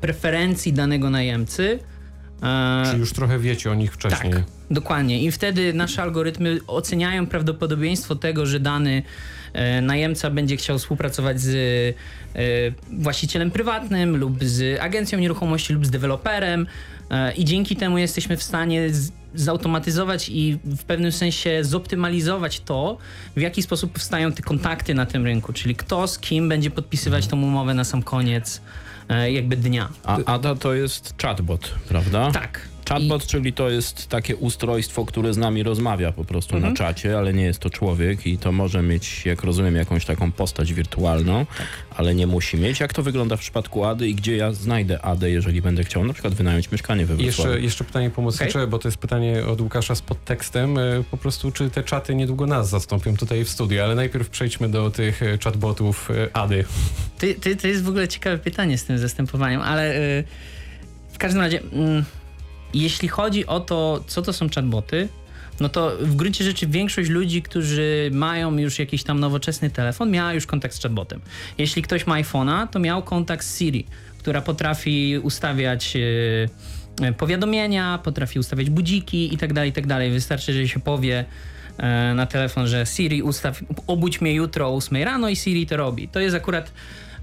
preferencji 0.00 0.72
danego 0.72 1.10
najemcy. 1.10 1.78
E, 2.42 2.82
Czy 2.92 2.98
już 2.98 3.12
trochę 3.12 3.38
wiecie 3.38 3.70
o 3.70 3.74
nich 3.74 3.92
wcześniej. 3.92 4.32
tak, 4.32 4.42
dokładnie. 4.70 5.22
I 5.22 5.32
wtedy 5.32 5.72
nasze 5.74 6.02
algorytmy 6.02 6.58
oceniają 6.66 7.26
prawdopodobieństwo 7.26 8.16
tego, 8.16 8.46
że 8.46 8.60
dany 8.60 9.02
e, 9.52 9.80
najemca 9.80 10.30
będzie 10.30 10.56
chciał 10.56 10.78
współpracować 10.78 11.40
z 11.40 11.48
e, 12.34 12.40
właścicielem 12.92 13.50
prywatnym 13.50 14.16
lub 14.16 14.44
z 14.44 14.80
agencją 14.80 15.18
nieruchomości 15.18 15.72
lub 15.72 15.86
z 15.86 15.90
deweloperem. 15.90 16.66
I 17.36 17.44
dzięki 17.44 17.76
temu 17.76 17.98
jesteśmy 17.98 18.36
w 18.36 18.42
stanie 18.42 18.90
zautomatyzować 19.34 20.28
i 20.28 20.58
w 20.64 20.84
pewnym 20.84 21.12
sensie 21.12 21.64
zoptymalizować 21.64 22.60
to, 22.60 22.98
w 23.36 23.40
jaki 23.40 23.62
sposób 23.62 23.92
powstają 23.92 24.32
te 24.32 24.42
kontakty 24.42 24.94
na 24.94 25.06
tym 25.06 25.24
rynku, 25.24 25.52
czyli 25.52 25.74
kto 25.74 26.08
z 26.08 26.18
kim 26.18 26.48
będzie 26.48 26.70
podpisywać 26.70 27.26
tą 27.26 27.42
umowę 27.42 27.74
na 27.74 27.84
sam 27.84 28.02
koniec 28.02 28.60
jakby 29.10 29.56
dnia. 29.56 29.88
A 30.04 30.18
Ada 30.26 30.54
to 30.54 30.74
jest 30.74 31.14
chatbot, 31.22 31.74
prawda? 31.88 32.30
Tak. 32.30 32.60
Chatbot, 32.90 33.26
czyli 33.26 33.52
to 33.52 33.70
jest 33.70 34.08
takie 34.08 34.36
ustrojstwo, 34.36 35.04
które 35.04 35.34
z 35.34 35.36
nami 35.36 35.62
rozmawia 35.62 36.12
po 36.12 36.24
prostu 36.24 36.56
Mhm. 36.56 36.72
na 36.72 36.78
czacie, 36.78 37.18
ale 37.18 37.32
nie 37.32 37.44
jest 37.44 37.58
to 37.58 37.70
człowiek 37.70 38.26
i 38.26 38.38
to 38.38 38.52
może 38.52 38.82
mieć, 38.82 39.26
jak 39.26 39.42
rozumiem, 39.44 39.76
jakąś 39.76 40.04
taką 40.04 40.32
postać 40.32 40.72
wirtualną, 40.72 41.46
Tak. 41.46 41.66
ale 41.96 42.14
nie 42.14 42.26
musi 42.26 42.56
mieć. 42.56 42.80
Jak 42.80 42.92
to 42.92 43.02
wygląda 43.02 43.36
w 43.36 43.40
przypadku 43.40 43.84
Ady 43.84 44.08
i 44.08 44.14
gdzie 44.14 44.36
ja 44.36 44.52
znajdę 44.52 45.02
Adę, 45.02 45.30
jeżeli 45.30 45.62
będę 45.62 45.84
chciał 45.84 46.04
na 46.04 46.12
przykład 46.12 46.34
wynająć 46.34 46.70
mieszkanie 46.72 47.06
we 47.06 47.16
Wrocławiu? 47.16 47.26
Jeszcze, 47.50 47.60
jeszcze 47.60 47.84
pytanie 47.84 48.10
pomocnicze, 48.10 48.66
bo 48.66 48.78
to 48.78 48.88
jest 48.88 48.98
pytanie 48.98 49.46
od 49.46 49.60
Łukasza 49.60 49.94
z 49.94 50.02
podtekstem. 50.02 50.78
E, 50.78 50.80
Po 51.10 51.16
prostu, 51.16 51.52
czy 51.52 51.70
te 51.70 51.82
czaty 51.82 52.14
niedługo 52.14 52.46
nas 52.46 52.68
zastąpią 52.68 53.16
tutaj 53.16 53.44
w 53.44 53.48
studiu, 53.48 53.82
ale 53.82 53.94
najpierw 53.94 54.28
przejdźmy 54.30 54.68
do 54.68 54.90
tych 54.90 55.22
e, 55.22 55.38
chatbotów 55.44 56.10
e, 56.10 56.36
Ady. 56.36 56.64
Ty, 57.18 57.34
ty, 57.34 57.56
to 57.56 57.66
jest 57.68 57.82
w 57.84 57.88
ogóle 57.88 58.08
ciekawe 58.08 58.38
pytanie 58.38 58.78
z 58.78 58.84
tym 58.84 58.98
zastępowaniem, 58.98 59.60
ale 59.60 59.94
w 61.12 61.18
każdym 61.18 61.40
razie, 61.42 61.60
mm, 61.72 62.04
jeśli 62.74 63.08
chodzi 63.08 63.46
o 63.46 63.60
to, 63.60 64.04
co 64.06 64.22
to 64.22 64.32
są 64.32 64.48
chatboty, 64.48 65.08
no 65.60 65.68
to 65.68 65.92
w 66.00 66.16
gruncie 66.16 66.44
rzeczy 66.44 66.66
większość 66.66 67.10
ludzi, 67.10 67.42
którzy 67.42 68.10
mają 68.12 68.58
już 68.58 68.78
jakiś 68.78 69.02
tam 69.02 69.20
nowoczesny 69.20 69.70
telefon, 69.70 70.10
miała 70.10 70.32
już 70.32 70.46
kontakt 70.46 70.74
z 70.74 70.82
chatbotem. 70.82 71.20
Jeśli 71.58 71.82
ktoś 71.82 72.06
ma 72.06 72.22
iPhone'a, 72.22 72.68
to 72.68 72.78
miał 72.78 73.02
kontakt 73.02 73.44
z 73.44 73.58
Siri, 73.58 73.86
która 74.18 74.40
potrafi 74.40 75.18
ustawiać 75.22 75.96
y, 75.96 76.48
y, 77.08 77.12
powiadomienia, 77.12 77.98
potrafi 78.04 78.38
ustawiać 78.38 78.70
budziki 78.70 79.34
i 79.34 79.38
tak 79.38 79.52
dalej, 79.52 79.70
i 79.70 79.72
tak. 79.72 79.86
Wystarczy, 80.12 80.52
że 80.52 80.68
się 80.68 80.80
powie 80.80 81.24
e, 81.78 82.14
na 82.14 82.26
telefon, 82.26 82.66
że 82.66 82.86
Siri 82.86 83.22
ustaw, 83.22 83.60
obudź 83.86 84.20
mnie 84.20 84.34
jutro 84.34 84.68
o 84.68 84.76
8 84.76 85.02
rano 85.02 85.28
i 85.28 85.36
Siri 85.36 85.66
to 85.66 85.76
robi. 85.76 86.08
To 86.08 86.20
jest 86.20 86.36
akurat 86.36 86.72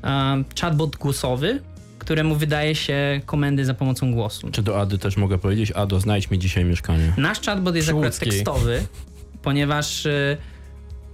e, 0.03 0.43
chatbot 0.61 0.95
głosowy, 0.95 1.61
któremu 2.07 2.35
wydaje 2.35 2.75
się 2.75 3.21
komendy 3.25 3.65
za 3.65 3.73
pomocą 3.73 4.11
głosu. 4.11 4.49
Czy 4.51 4.63
do 4.63 4.81
Ady 4.81 4.97
też 4.97 5.17
mogę 5.17 5.37
powiedzieć, 5.37 5.71
Ado, 5.71 5.99
znajdź 5.99 6.29
mi 6.29 6.39
dzisiaj 6.39 6.65
mieszkanie. 6.65 7.13
Nasz 7.17 7.41
chatbot 7.41 7.75
jest 7.75 7.89
akurat 7.89 8.19
tekstowy, 8.19 8.83
ponieważ 9.41 10.05
y, 10.05 10.37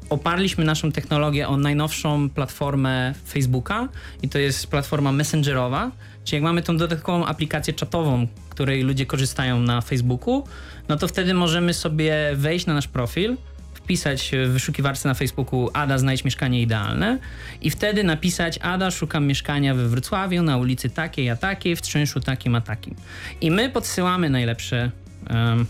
oparliśmy 0.09 0.65
naszą 0.65 0.91
technologię 0.91 1.47
o 1.47 1.57
najnowszą 1.57 2.29
platformę 2.29 3.13
Facebooka 3.27 3.89
i 4.21 4.29
to 4.29 4.39
jest 4.39 4.67
platforma 4.67 5.11
messengerowa, 5.11 5.91
czyli 6.23 6.35
jak 6.35 6.43
mamy 6.43 6.61
tą 6.61 6.77
dodatkową 6.77 7.25
aplikację 7.25 7.73
czatową, 7.73 8.27
której 8.49 8.83
ludzie 8.83 9.05
korzystają 9.05 9.59
na 9.59 9.81
Facebooku, 9.81 10.43
no 10.89 10.97
to 10.97 11.07
wtedy 11.07 11.33
możemy 11.33 11.73
sobie 11.73 12.15
wejść 12.35 12.65
na 12.65 12.73
nasz 12.73 12.87
profil, 12.87 13.37
wpisać 13.83 14.31
w 14.45 14.49
wyszukiwarce 14.49 15.09
na 15.09 15.13
Facebooku 15.13 15.69
Ada 15.73 15.97
znajdź 15.97 16.23
mieszkanie 16.23 16.61
idealne 16.61 17.19
i 17.61 17.69
wtedy 17.69 18.03
napisać 18.03 18.59
Ada 18.61 18.91
szukam 18.91 19.27
mieszkania 19.27 19.75
we 19.75 19.87
Wrocławiu 19.87 20.43
na 20.43 20.57
ulicy 20.57 20.89
takiej 20.89 21.29
a 21.29 21.35
takiej 21.35 21.75
w 21.75 21.81
czynszu 21.81 22.19
takim 22.19 22.55
a 22.55 22.61
takim. 22.61 22.95
I 23.41 23.51
my 23.51 23.69
podsyłamy 23.69 24.29
najlepsze 24.29 24.91
em, 25.27 25.65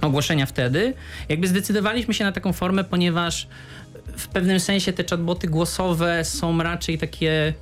ogłoszenia 0.00 0.46
wtedy. 0.46 0.94
Jakby 1.28 1.48
zdecydowaliśmy 1.48 2.14
się 2.14 2.24
na 2.24 2.32
taką 2.32 2.52
formę, 2.52 2.84
ponieważ 2.84 3.48
w 4.16 4.28
pewnym 4.28 4.60
sensie 4.60 4.92
te 4.92 5.04
chatboty 5.04 5.48
głosowe 5.48 6.24
są 6.24 6.62
raczej 6.62 6.98
takie 6.98 7.54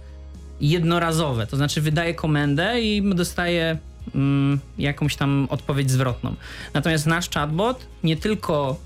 jednorazowe. 0.61 1.47
To 1.47 1.57
znaczy 1.57 1.81
wydaje 1.81 2.15
komendę 2.15 2.81
i 2.81 3.15
dostaje 3.15 3.79
mm, 4.15 4.61
jakąś 4.79 5.17
tam 5.17 5.47
odpowiedź 5.51 5.91
zwrotną. 5.91 6.35
Natomiast 6.75 7.07
nasz 7.07 7.31
chatbot 7.31 7.87
nie 8.05 8.17
tylko 8.17 8.77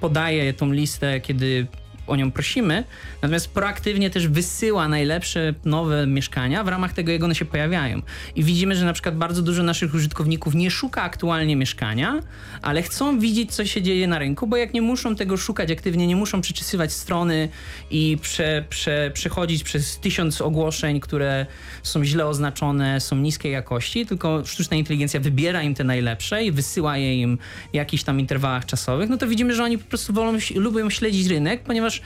podaje 0.00 0.54
tą 0.54 0.72
listę, 0.72 1.20
kiedy 1.20 1.66
o 2.10 2.16
nią 2.16 2.32
prosimy, 2.32 2.84
natomiast 3.22 3.48
proaktywnie 3.48 4.10
też 4.10 4.28
wysyła 4.28 4.88
najlepsze 4.88 5.54
nowe 5.64 6.06
mieszkania. 6.06 6.64
W 6.64 6.68
ramach 6.68 6.92
tego, 6.92 7.12
jak 7.12 7.24
one 7.24 7.34
się 7.34 7.44
pojawiają. 7.44 8.02
I 8.36 8.44
widzimy, 8.44 8.76
że 8.76 8.84
na 8.84 8.92
przykład 8.92 9.16
bardzo 9.16 9.42
dużo 9.42 9.62
naszych 9.62 9.94
użytkowników 9.94 10.54
nie 10.54 10.70
szuka 10.70 11.02
aktualnie 11.02 11.56
mieszkania, 11.56 12.20
ale 12.62 12.82
chcą 12.82 13.18
widzieć, 13.18 13.54
co 13.54 13.64
się 13.64 13.82
dzieje 13.82 14.08
na 14.08 14.18
rynku, 14.18 14.46
bo 14.46 14.56
jak 14.56 14.74
nie 14.74 14.82
muszą 14.82 15.16
tego 15.16 15.36
szukać 15.36 15.70
aktywnie, 15.70 16.06
nie 16.06 16.16
muszą 16.16 16.40
przeczysywać 16.40 16.92
strony 16.92 17.48
i 17.90 18.18
prze, 18.22 18.64
prze, 18.68 19.10
przechodzić 19.14 19.64
przez 19.64 19.98
tysiąc 19.98 20.40
ogłoszeń, 20.40 21.00
które 21.00 21.46
są 21.82 22.04
źle 22.04 22.26
oznaczone, 22.26 23.00
są 23.00 23.16
niskiej 23.16 23.52
jakości, 23.52 24.06
tylko 24.06 24.42
sztuczna 24.46 24.76
inteligencja 24.76 25.20
wybiera 25.20 25.62
im 25.62 25.74
te 25.74 25.84
najlepsze 25.84 26.44
i 26.44 26.52
wysyła 26.52 26.96
je 26.96 27.20
im 27.20 27.38
w 27.72 27.74
jakichś 27.74 28.02
tam 28.02 28.20
interwałach 28.20 28.66
czasowych, 28.66 29.10
no 29.10 29.16
to 29.16 29.26
widzimy, 29.26 29.54
że 29.54 29.64
oni 29.64 29.78
po 29.78 29.84
prostu 29.84 30.12
wolą, 30.12 30.38
lubią 30.54 30.90
śledzić 30.90 31.26
rynek, 31.26 31.62
ponieważ 31.62 31.99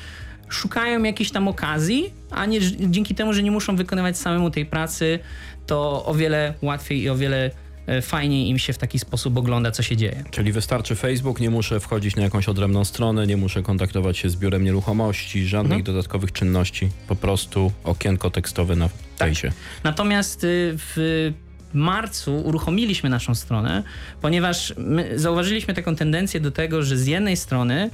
szukają 0.48 1.02
jakiejś 1.02 1.30
tam 1.30 1.48
okazji, 1.48 2.12
a 2.30 2.46
nie 2.46 2.60
dzięki 2.90 3.14
temu, 3.14 3.32
że 3.32 3.42
nie 3.42 3.50
muszą 3.50 3.76
wykonywać 3.76 4.18
samemu 4.18 4.50
tej 4.50 4.66
pracy, 4.66 5.18
to 5.66 6.06
o 6.06 6.14
wiele 6.14 6.54
łatwiej 6.62 7.02
i 7.02 7.08
o 7.10 7.16
wiele 7.16 7.50
e, 7.86 8.02
fajniej 8.02 8.48
im 8.48 8.58
się 8.58 8.72
w 8.72 8.78
taki 8.78 8.98
sposób 8.98 9.36
ogląda, 9.36 9.70
co 9.70 9.82
się 9.82 9.96
dzieje. 9.96 10.24
Czyli 10.30 10.52
wystarczy 10.52 10.94
Facebook, 10.96 11.40
nie 11.40 11.50
muszę 11.50 11.80
wchodzić 11.80 12.16
na 12.16 12.22
jakąś 12.22 12.48
odrębną 12.48 12.84
stronę, 12.84 13.26
nie 13.26 13.36
muszę 13.36 13.62
kontaktować 13.62 14.18
się 14.18 14.30
z 14.30 14.36
biurem 14.36 14.64
nieruchomości, 14.64 15.46
żadnych 15.46 15.78
Mhm. 15.78 15.84
dodatkowych 15.96 16.32
czynności, 16.32 16.88
po 17.08 17.16
prostu 17.16 17.72
okienko 17.84 18.30
tekstowe 18.30 18.76
na 18.76 18.88
fejsie. 19.18 19.52
Natomiast 19.84 20.44
y, 20.44 20.72
w 20.76 21.32
marcu 21.74 22.36
uruchomiliśmy 22.40 23.10
naszą 23.10 23.34
stronę, 23.34 23.82
ponieważ 24.20 24.74
my 24.76 25.18
zauważyliśmy 25.18 25.74
taką 25.74 25.96
tendencję 25.96 26.40
do 26.40 26.50
tego, 26.50 26.82
że 26.82 26.96
z 26.98 27.06
jednej 27.06 27.36
strony 27.36 27.90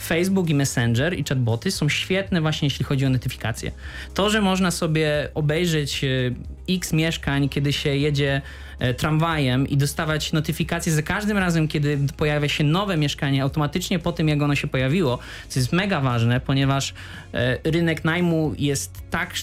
Facebook 0.00 0.48
i 0.48 0.54
Messenger 0.54 1.18
i 1.18 1.24
chatboty 1.24 1.70
są 1.70 1.88
świetne 1.88 2.40
właśnie 2.40 2.66
jeśli 2.66 2.84
chodzi 2.84 3.06
o 3.06 3.10
notyfikacje. 3.10 3.72
To, 4.14 4.30
że 4.30 4.40
można 4.40 4.70
sobie 4.70 5.28
obejrzeć 5.34 6.04
y, 6.04 6.34
x 6.68 6.92
mieszkań, 6.92 7.48
kiedy 7.48 7.72
się 7.72 7.96
jedzie 7.96 8.42
e, 8.78 8.94
tramwajem 8.94 9.68
i 9.68 9.76
dostawać 9.76 10.32
notyfikacje 10.32 10.92
za 10.92 11.02
każdym 11.02 11.38
razem, 11.38 11.68
kiedy 11.68 11.98
pojawia 12.16 12.48
się 12.48 12.64
nowe 12.64 12.96
mieszkanie, 12.96 13.42
automatycznie 13.42 13.98
po 13.98 14.12
tym, 14.12 14.28
jak 14.28 14.42
ono 14.42 14.54
się 14.54 14.68
pojawiło, 14.68 15.18
co 15.48 15.60
jest 15.60 15.72
mega 15.72 16.00
ważne, 16.00 16.40
ponieważ 16.40 16.94
e, 17.34 17.58
rynek 17.64 18.04
najmu 18.04 18.54
jest 18.58 19.02
tak, 19.10 19.34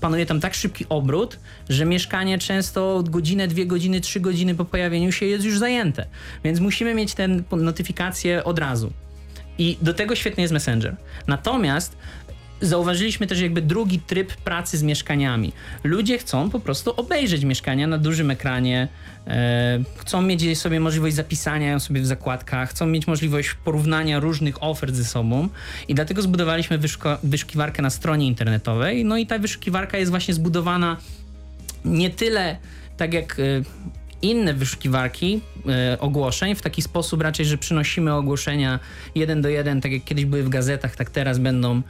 panuje 0.00 0.26
tam 0.26 0.40
tak 0.40 0.54
szybki 0.54 0.86
obrót, 0.88 1.38
że 1.68 1.84
mieszkanie 1.84 2.38
często 2.38 3.04
godzinę, 3.06 3.48
dwie 3.48 3.66
godziny, 3.66 4.00
trzy 4.00 4.20
godziny 4.20 4.54
po 4.54 4.64
pojawieniu 4.64 5.12
się 5.12 5.26
jest 5.26 5.44
już 5.44 5.58
zajęte. 5.58 6.06
Więc 6.44 6.60
musimy 6.60 6.94
mieć 6.94 7.14
te 7.14 7.28
notyfikacje 7.52 8.44
od 8.44 8.58
razu. 8.58 8.92
I 9.60 9.78
do 9.82 9.94
tego 9.94 10.14
świetny 10.14 10.40
jest 10.42 10.52
Messenger. 10.52 10.96
Natomiast 11.26 11.96
zauważyliśmy 12.60 13.26
też 13.26 13.40
jakby 13.40 13.62
drugi 13.62 13.98
tryb 13.98 14.36
pracy 14.36 14.78
z 14.78 14.82
mieszkaniami. 14.82 15.52
Ludzie 15.84 16.18
chcą 16.18 16.50
po 16.50 16.60
prostu 16.60 16.94
obejrzeć 16.96 17.44
mieszkania 17.44 17.86
na 17.86 17.98
dużym 17.98 18.30
ekranie, 18.30 18.88
e, 19.26 19.78
chcą 19.96 20.22
mieć 20.22 20.58
sobie 20.58 20.80
możliwość 20.80 21.16
zapisania 21.16 21.70
ją 21.70 21.80
sobie 21.80 22.00
w 22.00 22.06
zakładkach, 22.06 22.70
chcą 22.70 22.86
mieć 22.86 23.06
możliwość 23.06 23.54
porównania 23.64 24.20
różnych 24.20 24.62
ofert 24.62 24.94
ze 24.94 25.04
sobą 25.04 25.48
i 25.88 25.94
dlatego 25.94 26.22
zbudowaliśmy 26.22 26.78
wyszukiwarkę 27.22 27.82
na 27.82 27.90
stronie 27.90 28.26
internetowej. 28.26 29.04
No 29.04 29.16
i 29.16 29.26
ta 29.26 29.38
wyszukiwarka 29.38 29.98
jest 29.98 30.10
właśnie 30.10 30.34
zbudowana 30.34 30.96
nie 31.84 32.10
tyle 32.10 32.56
tak 33.00 33.14
jak 33.14 33.36
e, 33.40 33.42
inne 34.22 34.54
wyszukiwarki 34.54 35.40
e, 35.68 36.00
ogłoszeń 36.00 36.54
w 36.54 36.62
taki 36.62 36.82
sposób 36.82 37.22
raczej, 37.22 37.46
że 37.46 37.58
przynosimy 37.58 38.14
ogłoszenia 38.14 38.78
jeden 39.14 39.42
do 39.42 39.48
jeden, 39.48 39.80
tak 39.80 39.92
jak 39.92 40.04
kiedyś 40.04 40.24
były 40.24 40.42
w 40.42 40.48
gazetach, 40.48 40.96
tak 40.96 41.10
teraz 41.10 41.38
będą 41.38 41.82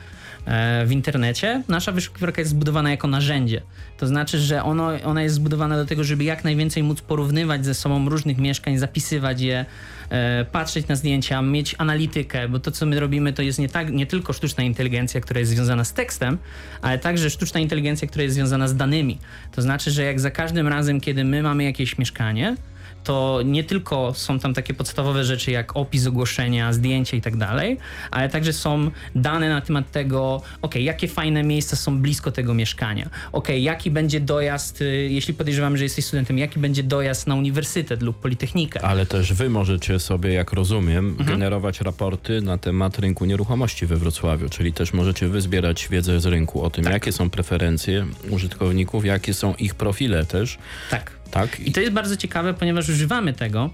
w 0.86 0.88
internecie. 0.90 1.62
Nasza 1.68 1.92
wyszukiwarka 1.92 2.40
jest 2.40 2.50
zbudowana 2.50 2.90
jako 2.90 3.08
narzędzie. 3.08 3.62
To 3.98 4.06
znaczy, 4.06 4.38
że 4.38 4.62
ono, 4.62 4.90
ona 5.04 5.22
jest 5.22 5.34
zbudowana 5.34 5.76
do 5.76 5.86
tego, 5.86 6.04
żeby 6.04 6.24
jak 6.24 6.44
najwięcej 6.44 6.82
móc 6.82 7.00
porównywać 7.00 7.64
ze 7.64 7.74
sobą 7.74 8.08
różnych 8.08 8.38
mieszkań, 8.38 8.78
zapisywać 8.78 9.40
je, 9.40 9.64
e, 10.10 10.44
patrzeć 10.44 10.88
na 10.88 10.96
zdjęcia, 10.96 11.42
mieć 11.42 11.74
analitykę, 11.78 12.48
bo 12.48 12.58
to, 12.58 12.70
co 12.70 12.86
my 12.86 13.00
robimy, 13.00 13.32
to 13.32 13.42
jest 13.42 13.58
nie, 13.58 13.68
tak, 13.68 13.92
nie 13.92 14.06
tylko 14.06 14.32
sztuczna 14.32 14.64
inteligencja, 14.64 15.20
która 15.20 15.40
jest 15.40 15.52
związana 15.52 15.84
z 15.84 15.92
tekstem, 15.92 16.38
ale 16.82 16.98
także 16.98 17.30
sztuczna 17.30 17.60
inteligencja, 17.60 18.08
która 18.08 18.22
jest 18.22 18.34
związana 18.34 18.68
z 18.68 18.76
danymi. 18.76 19.18
To 19.52 19.62
znaczy, 19.62 19.90
że 19.90 20.04
jak 20.04 20.20
za 20.20 20.30
każdym 20.30 20.68
razem, 20.68 21.00
kiedy 21.00 21.24
my 21.24 21.42
mamy 21.42 21.64
jakieś 21.64 21.98
mieszkanie, 21.98 22.56
to 23.04 23.40
nie 23.44 23.64
tylko 23.64 24.14
są 24.14 24.38
tam 24.38 24.54
takie 24.54 24.74
podstawowe 24.74 25.24
rzeczy 25.24 25.50
jak 25.50 25.76
opis 25.76 26.06
ogłoszenia, 26.06 26.72
zdjęcie 26.72 27.16
i 27.16 27.20
tak 27.20 27.36
dalej, 27.36 27.78
ale 28.10 28.28
także 28.28 28.52
są 28.52 28.90
dane 29.14 29.48
na 29.48 29.60
temat 29.60 29.90
tego, 29.90 30.42
ok, 30.62 30.74
jakie 30.76 31.08
fajne 31.08 31.42
miejsca 31.42 31.76
są 31.76 31.98
blisko 32.02 32.30
tego 32.32 32.54
mieszkania, 32.54 33.10
ok, 33.32 33.48
jaki 33.58 33.90
będzie 33.90 34.20
dojazd, 34.20 34.80
y, 34.82 35.08
jeśli 35.10 35.34
podejrzewamy, 35.34 35.78
że 35.78 35.84
jesteś 35.84 36.04
studentem, 36.04 36.38
jaki 36.38 36.58
będzie 36.60 36.82
dojazd 36.82 37.26
na 37.26 37.34
uniwersytet 37.34 38.02
lub 38.02 38.20
politechnikę. 38.20 38.82
Ale 38.84 39.06
też 39.06 39.32
wy 39.32 39.50
możecie 39.50 39.98
sobie, 39.98 40.32
jak 40.32 40.52
rozumiem, 40.52 41.08
Mhm. 41.10 41.28
generować 41.28 41.80
raporty 41.80 42.42
na 42.42 42.58
temat 42.58 42.98
rynku 42.98 43.24
nieruchomości 43.24 43.86
we 43.86 43.96
Wrocławiu, 43.96 44.48
czyli 44.48 44.72
też 44.72 44.92
możecie 44.92 45.28
wy 45.28 45.40
zbierać 45.40 45.88
wiedzę 45.90 46.20
z 46.20 46.26
rynku 46.26 46.62
o 46.62 46.70
tym, 46.70 46.84
Tak. 46.84 46.92
jakie 46.92 47.12
są 47.12 47.30
preferencje 47.30 48.06
użytkowników, 48.30 49.04
jakie 49.04 49.34
są 49.34 49.54
ich 49.54 49.74
profile 49.74 50.26
też, 50.26 50.58
Tak. 50.90 51.19
Tak? 51.30 51.60
I 51.60 51.72
to 51.72 51.80
jest 51.80 51.92
bardzo 51.92 52.16
ciekawe, 52.16 52.54
ponieważ 52.54 52.88
używamy 52.88 53.32
tego, 53.32 53.70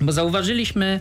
bo 0.00 0.12
zauważyliśmy 0.12 1.00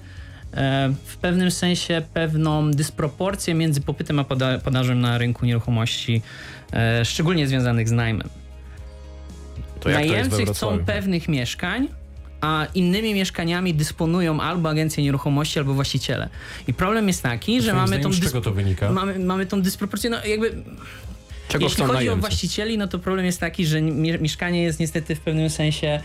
e, 0.54 0.94
w 1.06 1.18
pewnym 1.18 1.52
sensie 1.52 2.02
pewną 2.14 2.72
dysproporcję 2.72 3.54
między 3.54 3.82
popytem 3.82 4.20
a 4.20 4.24
poda- 4.24 4.60
podażem 4.60 5.00
na 5.00 5.18
rynku 5.18 5.46
nieruchomości, 5.46 6.22
e, 6.74 7.06
szczególnie 7.06 7.48
związanych 7.48 7.90
z 7.90 7.92
najmem. 7.92 8.30
to 9.80 9.84
to 9.84 9.90
Najemcy 9.90 10.46
chcą 10.46 10.80
pewnych 10.86 11.28
mieszkań, 11.28 11.88
a 12.42 12.68
innymi 12.76 13.14
mieszkaniami 13.14 13.74
dysponują 13.74 14.42
albo 14.42 14.70
agencje 14.70 15.04
nieruchomości, 15.04 15.60
albo 15.60 15.74
właściciele. 15.74 16.30
I 16.68 16.74
problem 16.74 17.08
jest 17.08 17.24
taki, 17.24 17.62
że 17.62 17.68
Twoim 17.68 17.76
mamy 17.76 17.88
zdaniem 17.88 18.04
tą, 18.04 18.14
z 18.14 18.20
czego 18.20 18.42
to 18.42 18.52
wynika? 18.52 18.92
mamy, 18.92 19.20
mamy 19.20 19.46
tą 19.46 19.62
dysproporcję, 19.62 20.10
no 20.10 20.26
jakby 20.26 20.64
Czego 21.48 21.64
jeśli 21.64 21.76
chcą 21.76 21.86
chodzi 21.86 21.96
najemcy? 21.96 22.20
o 22.20 22.22
właścicieli, 22.22 22.78
no 22.78 22.88
to 22.88 23.00
problem 23.00 23.26
jest 23.26 23.40
taki, 23.40 23.66
że 23.66 23.82
mie- 23.82 24.20
mieszkanie 24.20 24.64
jest 24.64 24.80
niestety 24.80 25.16
w 25.16 25.20
pewnym 25.20 25.50
sensie 25.50 26.00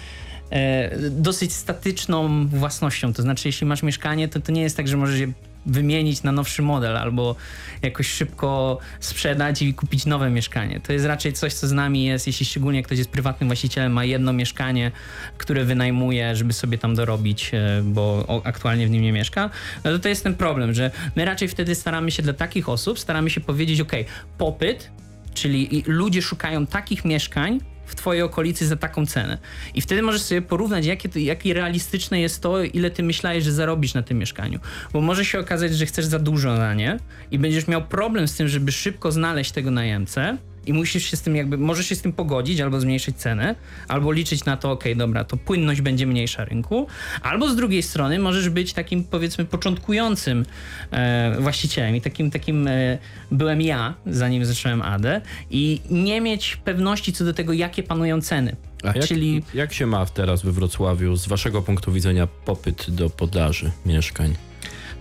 e, 0.50 0.98
dosyć 1.10 1.52
statyczną 1.52 2.46
własnością. 2.46 3.12
To 3.12 3.22
znaczy, 3.22 3.48
jeśli 3.48 3.66
masz 3.66 3.82
mieszkanie, 3.82 4.28
to 4.28 4.40
to 4.40 4.52
nie 4.52 4.62
jest 4.62 4.76
tak, 4.76 4.88
że 4.88 4.96
możesz 4.96 5.20
je 5.20 5.32
wymienić 5.66 6.22
na 6.22 6.32
nowszy 6.32 6.62
model 6.62 6.96
albo 6.96 7.36
jakoś 7.82 8.08
szybko 8.08 8.78
sprzedać 9.00 9.62
i 9.62 9.74
kupić 9.74 10.06
nowe 10.06 10.30
mieszkanie. 10.30 10.80
To 10.80 10.92
jest 10.92 11.04
raczej 11.04 11.32
coś, 11.32 11.54
co 11.54 11.68
z 11.68 11.72
nami 11.72 12.04
jest, 12.04 12.26
jeśli 12.26 12.46
szczególnie 12.46 12.82
ktoś 12.82 12.98
jest 12.98 13.10
prywatnym 13.10 13.48
właścicielem, 13.48 13.92
ma 13.92 14.04
jedno 14.04 14.32
mieszkanie, 14.32 14.92
które 15.38 15.64
wynajmuje, 15.64 16.36
żeby 16.36 16.52
sobie 16.52 16.78
tam 16.78 16.94
dorobić, 16.94 17.50
e, 17.54 17.82
bo 17.84 18.42
aktualnie 18.44 18.86
w 18.86 18.90
nim 18.90 19.02
nie 19.02 19.12
mieszka, 19.12 19.50
no 19.84 19.90
to 19.92 19.98
to 19.98 20.08
jest 20.08 20.24
ten 20.24 20.34
problem, 20.34 20.74
że 20.74 20.90
my 21.16 21.24
raczej 21.24 21.48
wtedy 21.48 21.74
staramy 21.74 22.10
się 22.10 22.22
dla 22.22 22.32
takich 22.32 22.68
osób, 22.68 22.98
staramy 22.98 23.30
się 23.30 23.40
powiedzieć, 23.40 23.80
ok, 23.80 23.92
popyt, 24.38 24.90
czyli 25.34 25.84
ludzie 25.86 26.22
szukają 26.22 26.66
takich 26.66 27.04
mieszkań 27.04 27.60
w 27.86 27.94
twojej 27.94 28.22
okolicy 28.22 28.66
za 28.66 28.76
taką 28.76 29.06
cenę. 29.06 29.38
I 29.74 29.80
wtedy 29.80 30.02
możesz 30.02 30.22
sobie 30.22 30.42
porównać, 30.42 30.86
jakie, 30.86 31.20
jakie 31.20 31.54
realistyczne 31.54 32.20
jest 32.20 32.42
to, 32.42 32.62
ile 32.62 32.90
ty 32.90 33.02
myślałeś, 33.02 33.44
że 33.44 33.52
zarobisz 33.52 33.94
na 33.94 34.02
tym 34.02 34.18
mieszkaniu. 34.18 34.60
Bo 34.92 35.00
może 35.00 35.24
się 35.24 35.38
okazać, 35.38 35.74
że 35.74 35.86
chcesz 35.86 36.04
za 36.04 36.18
dużo 36.18 36.56
na 36.56 36.74
nie 36.74 36.98
i 37.30 37.38
będziesz 37.38 37.68
miał 37.68 37.82
problem 37.84 38.28
z 38.28 38.36
tym, 38.36 38.48
żeby 38.48 38.72
szybko 38.72 39.12
znaleźć 39.12 39.52
tego 39.52 39.70
najemcę 39.70 40.38
i 40.66 40.72
musisz 40.72 41.04
się 41.04 41.16
z 41.16 41.22
tym 41.22 41.36
jakby, 41.36 41.58
możesz 41.58 41.86
się 41.86 41.94
z 41.94 42.02
tym 42.02 42.12
pogodzić 42.12 42.60
albo 42.60 42.80
zmniejszyć 42.80 43.16
cenę, 43.16 43.54
albo 43.88 44.12
liczyć 44.12 44.44
na 44.44 44.56
to, 44.56 44.70
ok, 44.70 44.84
dobra, 44.96 45.24
to 45.24 45.36
płynność 45.36 45.80
będzie 45.80 46.06
mniejsza 46.06 46.44
rynku, 46.44 46.86
albo 47.22 47.48
z 47.48 47.56
drugiej 47.56 47.82
strony 47.82 48.18
możesz 48.18 48.48
być 48.48 48.72
takim 48.72 49.04
powiedzmy 49.04 49.44
początkującym 49.44 50.44
e, 50.90 51.36
właścicielem 51.40 51.96
i 51.96 52.00
takim, 52.00 52.30
takim 52.30 52.68
e, 52.68 52.98
byłem 53.30 53.60
ja, 53.60 53.94
zanim 54.06 54.44
zacząłem 54.44 54.82
ADE 54.82 55.20
i 55.50 55.80
nie 55.90 56.20
mieć 56.20 56.56
pewności 56.56 57.12
co 57.12 57.24
do 57.24 57.32
tego, 57.32 57.52
jakie 57.52 57.82
panują 57.82 58.20
ceny. 58.20 58.56
A 58.82 58.86
jak, 58.86 59.06
Czyli 59.06 59.42
jak 59.54 59.72
się 59.72 59.86
ma 59.86 60.06
teraz 60.06 60.42
we 60.42 60.52
Wrocławiu 60.52 61.16
z 61.16 61.26
waszego 61.26 61.62
punktu 61.62 61.92
widzenia 61.92 62.26
popyt 62.26 62.90
do 62.90 63.10
podaży 63.10 63.70
mieszkań? 63.86 64.34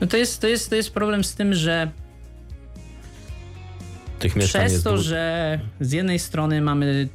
no 0.02 0.08
to, 0.08 0.18
jest, 0.18 0.42
to, 0.42 0.48
jest, 0.48 0.70
to 0.70 0.76
jest 0.76 0.94
problem 0.94 1.24
z 1.24 1.36
tym, 1.36 1.54
że 1.54 1.92
Tych 4.22 4.36
mieszkań 4.36 4.66
Przez 4.68 4.84
to, 4.84 4.98
że 4.98 5.60
z 5.80 5.92
jednej 5.92 6.20
strony 6.20 6.62
mamy. 6.62 7.08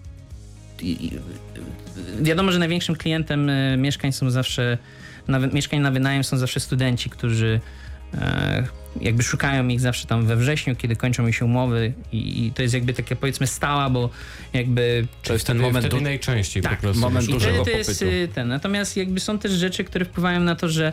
Wiadomo, 2.21 2.53
że 2.53 2.59
największym 2.59 2.97
klientem 2.97 3.51
e, 3.51 3.77
mieszkań 3.77 4.13
są 4.13 4.31
zawsze. 4.31 4.79
Na, 5.29 5.39
mieszkań 5.39 5.81
na 5.81 5.91
wynajem 5.91 6.25
są 6.25 6.37
zawsze 6.37 6.61
studenci, 6.61 7.11
którzy 7.11 7.61
jakby 9.01 9.23
szukają 9.23 9.69
ich 9.69 9.81
zawsze 9.81 10.07
tam 10.07 10.27
we 10.27 10.37
wrześniu, 10.37 10.77
kiedy 10.77 10.97
kończą 10.97 11.23
mi 11.23 11.33
się 11.33 11.45
umowy 11.45 11.93
i, 12.13 12.47
i 12.47 12.53
to 12.53 12.63
jest 12.63 12.75
jakby 12.75 12.93
takie 12.93 13.17
powiedzmy 13.17 13.47
stała, 13.47 13.91
bo 13.91 14.11
jakby 14.53 15.07
To 15.23 15.33
jest 15.33 15.47
ten 15.47 15.59
moment 15.59 15.85
wtedy 15.87 15.97
du- 15.97 16.03
najczęściej 16.05 16.63
Tak, 16.63 16.77
po 16.77 16.81
prostu. 16.83 17.01
moment 17.01 17.29
i 17.29 17.33
dużego 17.33 17.65
to 17.65 17.71
jest 17.71 17.91
popytu. 18.01 18.17
y, 18.17 18.29
ten. 18.29 18.49
Natomiast 18.49 18.97
jakby 18.97 19.21
są 19.21 19.39
też 19.39 19.53
rzeczy, 19.53 19.85
które 19.85 20.05
wpływają 20.05 20.41
na 20.41 20.55
to, 20.57 20.69
że 20.69 20.93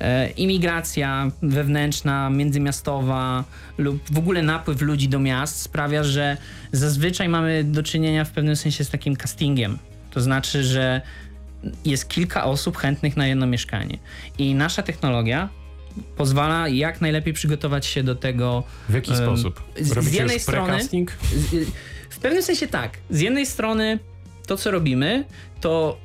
e, 0.00 0.30
imigracja 0.30 1.30
wewnętrzna, 1.42 2.30
międzymiastowa 2.30 3.44
lub 3.78 4.02
w 4.12 4.18
ogóle 4.18 4.42
napływ 4.42 4.80
ludzi 4.82 5.08
do 5.08 5.18
miast 5.18 5.60
sprawia, 5.60 6.04
że 6.04 6.36
zazwyczaj 6.72 7.28
mamy 7.28 7.64
do 7.64 7.82
czynienia 7.82 8.24
w 8.24 8.30
pewnym 8.30 8.56
sensie 8.56 8.84
z 8.84 8.90
takim 8.90 9.16
castingiem. 9.16 9.78
To 10.10 10.20
znaczy, 10.20 10.64
że 10.64 11.00
jest 11.84 12.08
kilka 12.08 12.44
osób 12.44 12.76
chętnych 12.76 13.16
na 13.16 13.26
jedno 13.26 13.46
mieszkanie. 13.46 13.98
I 14.38 14.54
nasza 14.54 14.82
technologia 14.82 15.48
pozwala 16.16 16.68
jak 16.68 17.00
najlepiej 17.00 17.32
przygotować 17.32 17.86
się 17.86 18.02
do 18.02 18.14
tego 18.14 18.62
W 18.88 18.94
jaki 18.94 19.10
Em, 19.10 19.16
sposób? 19.16 19.62
z- 19.80 19.88
z 19.88 19.92
Robicie 19.92 20.16
jednej 20.16 20.40
strony- 20.40 20.84
z- 20.84 20.90
W 22.10 22.18
pewnym 22.18 22.42
sensie 22.42 22.66
tak. 22.66 22.98
Z 23.10 23.20
jednej 23.20 23.46
strony 23.46 23.98
to, 24.46 24.56
co 24.56 24.70
robimy, 24.70 25.24
to 25.60 25.98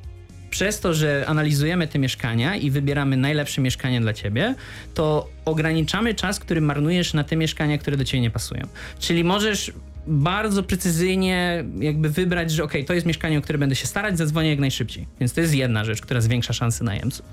przez 0.49 0.79
to, 0.79 0.93
że 0.93 1.23
analizujemy 1.27 1.87
te 1.87 1.99
mieszkania 1.99 2.55
i 2.55 2.71
wybieramy 2.71 3.17
najlepsze 3.17 3.61
mieszkanie 3.61 4.01
dla 4.01 4.13
ciebie, 4.13 4.55
to 4.93 5.29
ograniczamy 5.45 6.15
czas, 6.15 6.39
który 6.39 6.61
marnujesz 6.61 7.13
na 7.13 7.23
te 7.23 7.35
mieszkania, 7.35 7.77
które 7.77 7.97
do 7.97 8.03
ciebie 8.05 8.21
nie 8.21 8.31
pasują. 8.31 8.61
Czyli 8.99 9.23
możesz 9.23 9.71
bardzo 10.07 10.63
precyzyjnie 10.63 11.65
jakby 11.79 12.09
wybrać, 12.09 12.51
że 12.51 12.63
ok, 12.63 12.73
to 12.87 12.93
jest 12.93 13.05
mieszkanie, 13.05 13.37
o 13.37 13.41
które 13.41 13.59
będę 13.59 13.75
się 13.75 13.87
starać, 13.87 14.17
zadzwonię 14.17 14.49
jak 14.49 14.59
najszybciej. 14.59 15.07
Więc 15.19 15.33
to 15.33 15.41
jest 15.41 15.53
jedna 15.53 15.85
rzecz, 15.85 16.01
która 16.01 16.21
zwiększa 16.21 16.53
szanse 16.53 16.83
najemców. 16.83 17.25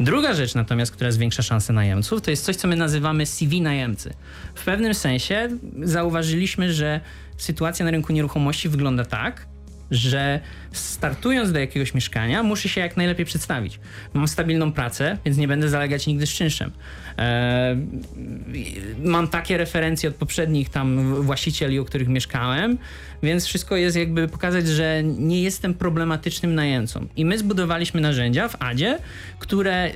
Druga 0.00 0.34
rzecz 0.34 0.54
natomiast, 0.54 0.92
która 0.92 1.10
zwiększa 1.10 1.42
szanse 1.42 1.72
najemców, 1.72 2.20
to 2.22 2.30
jest 2.30 2.44
coś, 2.44 2.56
co 2.56 2.68
my 2.68 2.76
nazywamy 2.76 3.26
CV 3.26 3.60
najemcy. 3.60 4.14
W 4.54 4.64
pewnym 4.64 4.94
sensie 4.94 5.48
zauważyliśmy, 5.82 6.72
że 6.72 7.00
sytuacja 7.36 7.84
na 7.84 7.90
rynku 7.90 8.12
nieruchomości 8.12 8.68
wygląda 8.68 9.04
tak, 9.04 9.46
że 9.92 10.40
startując 10.72 11.52
do 11.52 11.58
jakiegoś 11.58 11.94
mieszkania, 11.94 12.42
muszę 12.42 12.68
się 12.68 12.80
jak 12.80 12.96
najlepiej 12.96 13.26
przedstawić. 13.26 13.80
Mam 14.14 14.28
stabilną 14.28 14.72
pracę, 14.72 15.18
więc 15.24 15.38
nie 15.38 15.48
będę 15.48 15.68
zalegać 15.68 16.06
nigdy 16.06 16.26
z 16.26 16.30
czynszem. 16.30 16.70
E, 17.18 17.76
mam 19.04 19.28
takie 19.28 19.56
referencje 19.56 20.08
od 20.08 20.14
poprzednich 20.14 20.68
tam 20.68 21.14
właścicieli, 21.22 21.80
u 21.80 21.84
których 21.84 22.08
mieszkałem, 22.08 22.78
więc 23.22 23.46
wszystko 23.46 23.76
jest 23.76 23.96
jakby 23.96 24.28
pokazać, 24.28 24.68
że 24.68 25.02
nie 25.04 25.42
jestem 25.42 25.74
problematycznym 25.74 26.54
najemcą. 26.54 27.06
I 27.16 27.24
my 27.24 27.38
zbudowaliśmy 27.38 28.00
narzędzia 28.00 28.48
w 28.48 28.56
ADzie, 28.62 28.98
które 29.38 29.90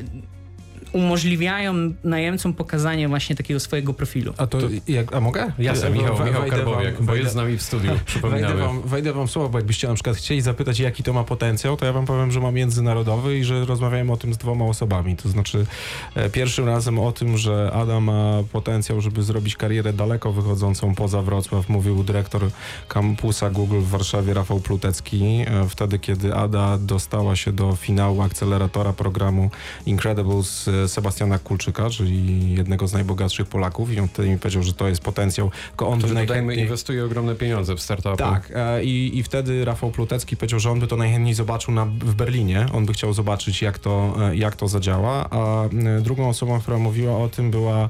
umożliwiają 0.93 1.75
najemcom 2.05 2.53
pokazanie 2.55 3.09
właśnie 3.09 3.37
takiego 3.37 3.61
swojego 3.61 3.95
profilu. 3.95 4.33
A 4.37 4.47
to, 4.47 4.59
jak, 4.89 5.15
a 5.15 5.21
mogę? 5.21 5.53
Jasne, 5.59 5.91
We- 5.91 5.97
Michał, 5.97 6.13
Michał 6.27 6.41
wejdę 6.43 6.57
Karbowiak, 6.57 6.95
wam- 6.95 7.07
bo 7.07 7.13
wejdę- 7.13 7.23
jest 7.23 7.33
z 7.33 7.37
nami 7.37 7.57
w 7.57 7.63
studiu, 7.63 7.89
Wejdę 7.91 8.05
przypominamy. 8.05 8.61
wam, 8.61 8.83
wejdę 8.83 9.13
wam 9.13 9.29
słowo, 9.29 9.49
bo 9.49 9.59
jakbyście 9.59 9.89
na 9.89 9.95
przykład 9.95 10.17
chcieli 10.17 10.41
zapytać, 10.41 10.79
jaki 10.79 11.03
to 11.03 11.13
ma 11.13 11.25
potencjał, 11.25 11.77
to 11.77 11.87
ja 11.87 11.93
wam 11.93 12.07
powiem, 12.07 12.31
że 12.33 12.41
ma 12.41 12.51
międzynarodowy 12.53 13.39
i 13.39 13.45
że 13.45 13.65
rozmawiałem 13.65 14.11
o 14.11 14.17
tym 14.17 14.35
z 14.35 14.39
dwoma 14.39 14.65
osobami. 14.65 15.17
To 15.17 15.29
znaczy, 15.29 15.67
e, 16.15 16.31
pierwszym 16.31 16.67
razem 16.67 16.99
o 16.99 17.13
tym, 17.13 17.39
że 17.39 17.71
Ada 17.75 18.01
ma 18.01 18.43
potencjał, 18.53 19.01
żeby 19.01 19.23
zrobić 19.23 19.57
karierę 19.57 19.93
daleko 19.93 20.33
wychodzącą 20.33 20.95
poza 20.95 21.23
Wrocław, 21.23 21.69
mówił 21.69 22.05
dyrektor 22.05 22.43
kampusa 22.89 23.51
Google 23.51 23.79
w 23.81 23.89
Warszawie, 23.89 24.35
Rafał 24.35 24.61
Plutecki. 24.61 25.25
E, 25.47 25.67
Wtedy, 25.69 25.99
kiedy 25.99 26.35
Ada 26.35 26.79
dostała 26.79 27.37
się 27.37 27.53
do 27.53 27.77
finału 27.77 28.23
akceleratora 28.23 28.93
programu 28.93 29.51
Incredibles 29.87 30.69
e, 30.69 30.73
Sebastiana 30.87 31.39
Kulczyka, 31.39 31.91
czyli 31.91 32.55
jednego 32.55 32.89
z 32.89 32.93
najbogatszych 32.93 33.47
Polaków 33.47 33.93
i 33.93 34.01
on 34.01 34.09
wtedy 34.09 34.29
mi 34.29 34.39
powiedział, 34.39 34.63
że 34.63 34.73
to 34.73 34.89
jest 34.89 35.01
potencjał, 35.03 35.51
tylko 35.69 35.89
on 35.89 35.99
Który 35.99 36.15
by 36.15 36.27
najchętniej... 36.27 36.59
inwestuje 36.59 37.05
ogromne 37.05 37.35
pieniądze 37.35 37.77
w 37.77 37.81
startupy. 37.81 38.17
Tak, 38.17 38.53
e, 38.55 38.85
i, 38.85 39.19
i 39.19 39.23
wtedy 39.23 39.65
Rafał 39.65 39.91
Plutecki 39.91 40.37
powiedział, 40.37 40.61
że 40.61 40.71
on 40.71 40.81
by 40.81 40.87
to 40.87 40.97
najchętniej 40.97 41.35
zobaczył 41.35 41.75
na, 41.75 41.87
w 41.87 42.15
Berlinie. 42.15 42.67
On 42.73 42.87
by 42.87 42.93
chciał 42.93 43.13
zobaczyć, 43.13 43.63
jak 43.63 43.79
to, 43.79 44.17
e, 44.21 44.37
jak 44.37 44.57
to 44.57 44.69
zadziała. 44.69 45.31
A 45.31 45.65
e, 45.65 46.01
drugą 46.01 46.29
osobą, 46.29 46.61
która 46.61 46.79
mówiła 46.79 47.19
o 47.19 47.29
tym, 47.29 47.51
była, 47.51 47.89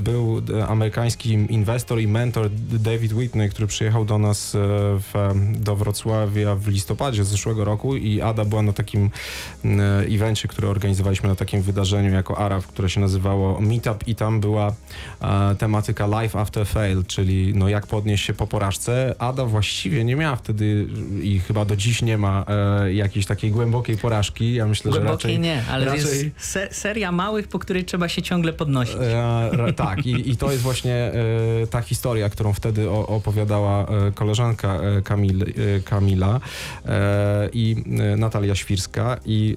był 0.00 0.42
amerykański 0.68 1.32
inwestor 1.32 2.00
i 2.00 2.08
mentor 2.08 2.50
David 2.70 3.12
Whitney, 3.12 3.50
który 3.50 3.66
przyjechał 3.66 4.04
do 4.04 4.18
nas 4.18 4.52
w, 4.54 5.12
do 5.54 5.76
Wrocławia 5.76 6.54
w 6.54 6.68
listopadzie 6.68 7.24
zeszłego 7.24 7.64
roku 7.64 7.96
i 7.96 8.20
Ada 8.20 8.44
była 8.44 8.62
na 8.62 8.72
takim 8.72 9.10
evencie, 10.14 10.48
który 10.48 10.68
organizowaliśmy 10.68 11.28
na 11.28 11.34
takim 11.34 11.62
wydarzeniu 11.62 12.12
jako 12.16 12.38
Arab, 12.38 12.66
które 12.66 12.90
się 12.90 13.00
nazywało 13.00 13.60
Meetup 13.60 14.08
i 14.08 14.14
tam 14.14 14.40
była 14.40 14.72
e, 15.20 15.54
tematyka 15.58 16.22
Life 16.22 16.40
After 16.40 16.66
Fail, 16.66 17.04
czyli 17.06 17.52
no 17.54 17.68
jak 17.68 17.86
podnieść 17.86 18.24
się 18.24 18.34
po 18.34 18.46
porażce. 18.46 19.14
Ada 19.18 19.44
właściwie 19.44 20.04
nie 20.04 20.16
miała 20.16 20.36
wtedy 20.36 20.86
i 21.22 21.40
chyba 21.40 21.64
do 21.64 21.76
dziś 21.76 22.02
nie 22.02 22.18
ma 22.18 22.44
e, 22.48 22.92
jakiejś 22.92 23.26
takiej 23.26 23.50
głębokiej 23.50 23.96
porażki. 23.96 24.54
Ja 24.54 24.66
myślę, 24.66 24.92
że 24.92 24.98
Głębokiej 25.00 25.30
raczej... 25.30 25.38
nie, 25.40 25.62
ale 25.70 25.84
raczej- 25.84 26.00
jest 26.00 26.24
se, 26.36 26.68
seria 26.70 27.12
małych, 27.12 27.48
po 27.48 27.58
której 27.58 27.84
trzeba 27.84 28.08
się 28.08 28.22
ciągle 28.22 28.52
podnosić. 28.52 28.96
E, 29.00 29.72
tak, 29.76 30.06
i, 30.06 30.30
i 30.30 30.36
to 30.36 30.50
jest 30.50 30.62
właśnie 30.62 30.94
e, 30.94 31.12
ta 31.70 31.80
historia, 31.80 32.28
którą 32.30 32.52
wtedy 32.52 32.90
o, 32.90 33.06
opowiadała 33.06 33.86
e, 33.86 34.12
koleżanka 34.12 34.74
e, 34.74 35.02
Kamil, 35.02 35.44
Kamila 35.84 36.40
i 37.52 37.76
Natalia 38.16 38.54
Świrska. 38.54 39.16
I 39.24 39.56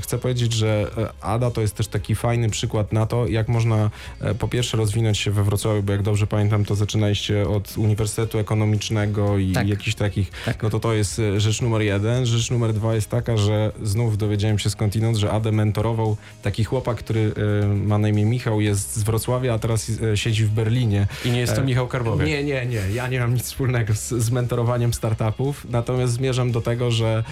chcę 0.00 0.18
powiedzieć, 0.18 0.52
że 0.52 0.90
Ada 1.20 1.50
to 1.50 1.60
jest 1.60 1.67
też 1.76 1.88
taki 1.88 2.14
fajny 2.14 2.50
przykład 2.50 2.92
na 2.92 3.06
to, 3.06 3.26
jak 3.26 3.48
można 3.48 3.90
e, 4.20 4.34
po 4.34 4.48
pierwsze 4.48 4.76
rozwinąć 4.76 5.18
się 5.18 5.30
we 5.30 5.44
Wrocławiu, 5.44 5.82
bo 5.82 5.92
jak 5.92 6.02
dobrze 6.02 6.26
pamiętam, 6.26 6.64
to 6.64 6.74
zaczynaliście 6.74 7.48
od 7.48 7.78
Uniwersytetu 7.78 8.38
Ekonomicznego 8.38 9.38
i 9.38 9.52
Tak. 9.52 9.68
jakichś 9.68 9.94
takich, 9.96 10.30
Tak. 10.44 10.62
no 10.62 10.70
to 10.70 10.80
to 10.80 10.92
jest 10.92 11.18
e, 11.18 11.40
rzecz 11.40 11.62
numer 11.62 11.82
jeden. 11.82 12.26
Rzecz 12.26 12.50
numer 12.50 12.72
dwa 12.74 12.94
jest 12.94 13.10
taka, 13.10 13.36
że 13.36 13.72
znów 13.82 14.18
dowiedziałem 14.18 14.58
się 14.58 14.70
skądinąd, 14.70 15.16
że 15.16 15.30
Adę 15.30 15.52
mentorował 15.52 16.16
taki 16.42 16.64
chłopak, 16.64 16.96
który 16.96 17.32
e, 17.62 17.66
ma 17.66 17.98
na 17.98 18.08
imię 18.08 18.24
Michał, 18.24 18.60
jest 18.60 18.96
z 18.96 19.02
Wrocławia, 19.02 19.54
a 19.54 19.58
teraz 19.58 19.90
siedzi 20.14 20.44
w 20.44 20.50
Berlinie. 20.50 21.06
I 21.24 21.30
nie 21.30 21.40
jest 21.40 21.56
to 21.56 21.64
Michał 21.64 21.88
Karbowiak. 21.88 22.26
Nie, 22.28 22.44
nie, 22.44 22.66
nie. 22.66 22.82
Ja 22.94 23.08
nie 23.08 23.20
mam 23.20 23.34
nic 23.34 23.42
wspólnego 23.44 23.94
z, 23.94 24.08
z 24.08 24.30
mentorowaniem 24.30 24.94
startupów, 24.94 25.66
natomiast 25.70 26.12
zmierzam 26.12 26.52
do 26.52 26.60
tego, 26.60 26.90
że, 26.90 27.24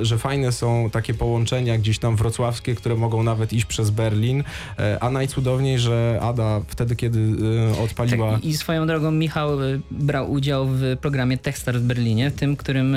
że 0.00 0.18
fajne 0.18 0.52
są 0.52 0.90
takie 0.92 1.14
połączenia 1.14 1.78
gdzieś 1.78 1.98
tam 1.98 2.16
wrocławskie, 2.16 2.74
które 2.74 2.94
mogą 2.94 3.22
nawet 3.22 3.52
iść 3.52 3.61
przez 3.64 3.90
Berlin, 3.90 4.44
e, 4.78 4.98
a 5.02 5.10
najcudowniej, 5.10 5.78
że 5.78 6.18
Ada 6.22 6.60
wtedy, 6.68 6.96
kiedy 6.96 7.18
e, 7.78 7.82
odpaliła... 7.84 8.32
Tak, 8.32 8.44
I 8.44 8.56
swoją 8.56 8.86
drogą 8.86 9.10
Michał 9.10 9.62
y, 9.62 9.80
brał 9.90 10.32
udział 10.32 10.66
w 10.68 10.96
programie 11.00 11.38
Techstars 11.38 11.78
w 11.78 11.82
Berlinie, 11.82 12.30
tym, 12.30 12.56
którym 12.56 12.96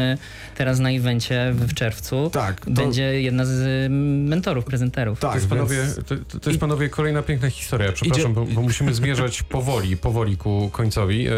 teraz 0.57 0.79
na 0.79 0.89
evencie 0.91 1.51
w 1.55 1.73
czerwcu 1.73 2.29
Tak, 2.33 2.65
to- 2.65 2.71
będzie 2.71 3.21
jedna 3.21 3.45
z 3.45 3.91
mentorów, 4.29 4.65
prezenterów. 4.65 5.19
Tak, 5.19 5.31
To 5.31 5.37
jest, 5.37 5.47
panowie, 5.49 5.77
więc- 5.77 5.95
to, 5.95 6.15
to 6.27 6.39
to 6.39 6.49
jest 6.49 6.59
panowie 6.59 6.89
kolejna 6.89 7.21
piękna 7.21 7.49
historia. 7.49 7.91
Przepraszam, 7.91 8.31
Idzie- 8.31 8.41
bo, 8.41 8.45
bo 8.55 8.61
musimy 8.61 8.93
zmierzać 8.93 9.43
powoli, 9.57 9.97
powoli 9.97 10.37
ku 10.37 10.69
końcowi. 10.73 11.27
E, 11.27 11.31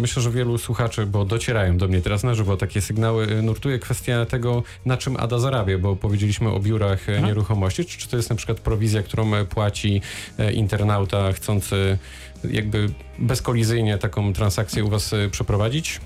Myślę, 0.00 0.22
że 0.22 0.30
wielu 0.30 0.58
słuchaczy, 0.58 1.06
bo 1.06 1.24
docierają 1.24 1.76
do 1.78 1.88
mnie 1.88 2.00
teraz 2.02 2.22
na 2.24 2.34
żywo 2.34 2.56
takie 2.56 2.80
sygnały, 2.80 3.26
e, 3.26 3.42
nurtuje 3.42 3.78
kwestia 3.78 4.26
tego, 4.26 4.62
na 4.86 4.96
czym 4.96 5.16
Ada 5.16 5.38
zarabia, 5.38 5.78
bo 5.78 5.96
powiedzieliśmy 5.96 6.48
o 6.50 6.60
biurach 6.60 7.08
e, 7.08 7.22
nieruchomości. 7.22 7.84
Czy, 7.84 7.98
czy 7.98 8.08
to 8.08 8.16
jest 8.16 8.30
na 8.30 8.36
przykład 8.36 8.60
prowizja, 8.74 9.02
którą 9.02 9.34
e, 9.34 9.44
płaci 9.44 10.00
e, 10.38 10.52
internauta 10.52 11.32
chcący 11.32 11.98
jakby 12.50 12.88
bezkolizyjnie 13.18 13.98
taką 13.98 14.32
transakcję 14.32 14.84
u 14.84 14.88
was 14.88 15.12
e, 15.12 15.28
przeprowadzić? 15.28 16.00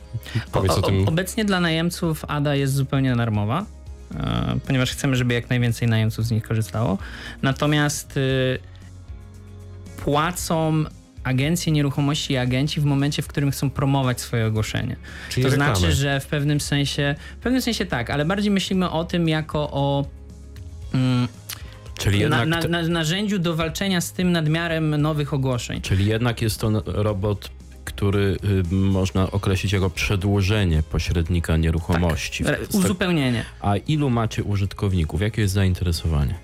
Powiedz 0.52 0.72
o, 0.72 0.76
O- 0.76 0.83
tym. 0.83 1.09
Obecnie 1.09 1.44
dla 1.44 1.61
najemców 1.61 2.24
ADA 2.28 2.54
jest 2.54 2.74
zupełnie 2.74 3.16
darmowa, 3.16 3.64
e, 4.14 4.59
ponieważ 4.66 4.90
chcemy, 4.90 5.16
żeby 5.16 5.35
jak 5.35 5.50
najwięcej 5.50 5.88
najemców 5.88 6.26
z 6.26 6.31
nich 6.31 6.42
korzystało. 6.42 6.98
Natomiast 7.42 8.16
y, 8.16 8.59
płacą 10.04 10.85
agencje 11.24 11.72
nieruchomości 11.72 12.33
i 12.33 12.37
agenci 12.37 12.81
w 12.81 12.85
momencie, 12.85 13.22
w 13.22 13.26
którym 13.26 13.50
chcą 13.50 13.70
promować 13.70 14.20
swoje 14.20 14.46
ogłoszenie. 14.46 14.96
Czyli 15.28 15.44
to 15.44 15.50
reklamy. 15.50 15.76
znaczy, 15.76 15.92
że 15.92 16.20
w 16.20 16.26
pewnym 16.26 16.61
sensie, 16.61 17.14
w 17.40 17.42
pewnym 17.42 17.62
sensie 17.62 17.87
tak, 17.87 18.11
ale 18.11 18.24
bardziej 18.24 18.50
myślimy 18.50 18.90
o 18.90 19.04
tym 19.04 19.28
jako 19.28 19.70
o 19.72 20.04
mm, 20.94 21.28
Czyli 21.98 22.18
na, 22.18 22.22
jednak, 22.40 22.48
na, 22.48 22.62
te- 22.62 22.68
na, 22.68 22.82
narzędziu 22.88 23.38
do 23.38 23.56
walczenia 23.56 24.00
z 24.00 24.12
tym 24.12 24.32
nadmiarem 24.32 24.96
nowych 25.02 25.34
ogłoszeń. 25.34 25.80
czyli 25.80 26.06
jednak 26.06 26.42
jest 26.42 26.61
to 26.61 26.82
robot, 26.87 27.50
który 27.84 28.37
y, 28.70 28.74
można 28.74 29.30
określić 29.30 29.72
jako 29.72 29.90
przedłużenie 29.90 30.82
pośrednika 30.82 31.56
nieruchomości. 31.56 32.44
W- 32.44 32.74
Uzupełnienie. 32.74 33.44
A 33.61 33.76
ilu 33.76 34.11
macie 34.11 34.44
użytkowników? 34.44 35.20
Jakie 35.20 35.42
jest 35.42 35.54
zainteresowanie? 35.54 36.34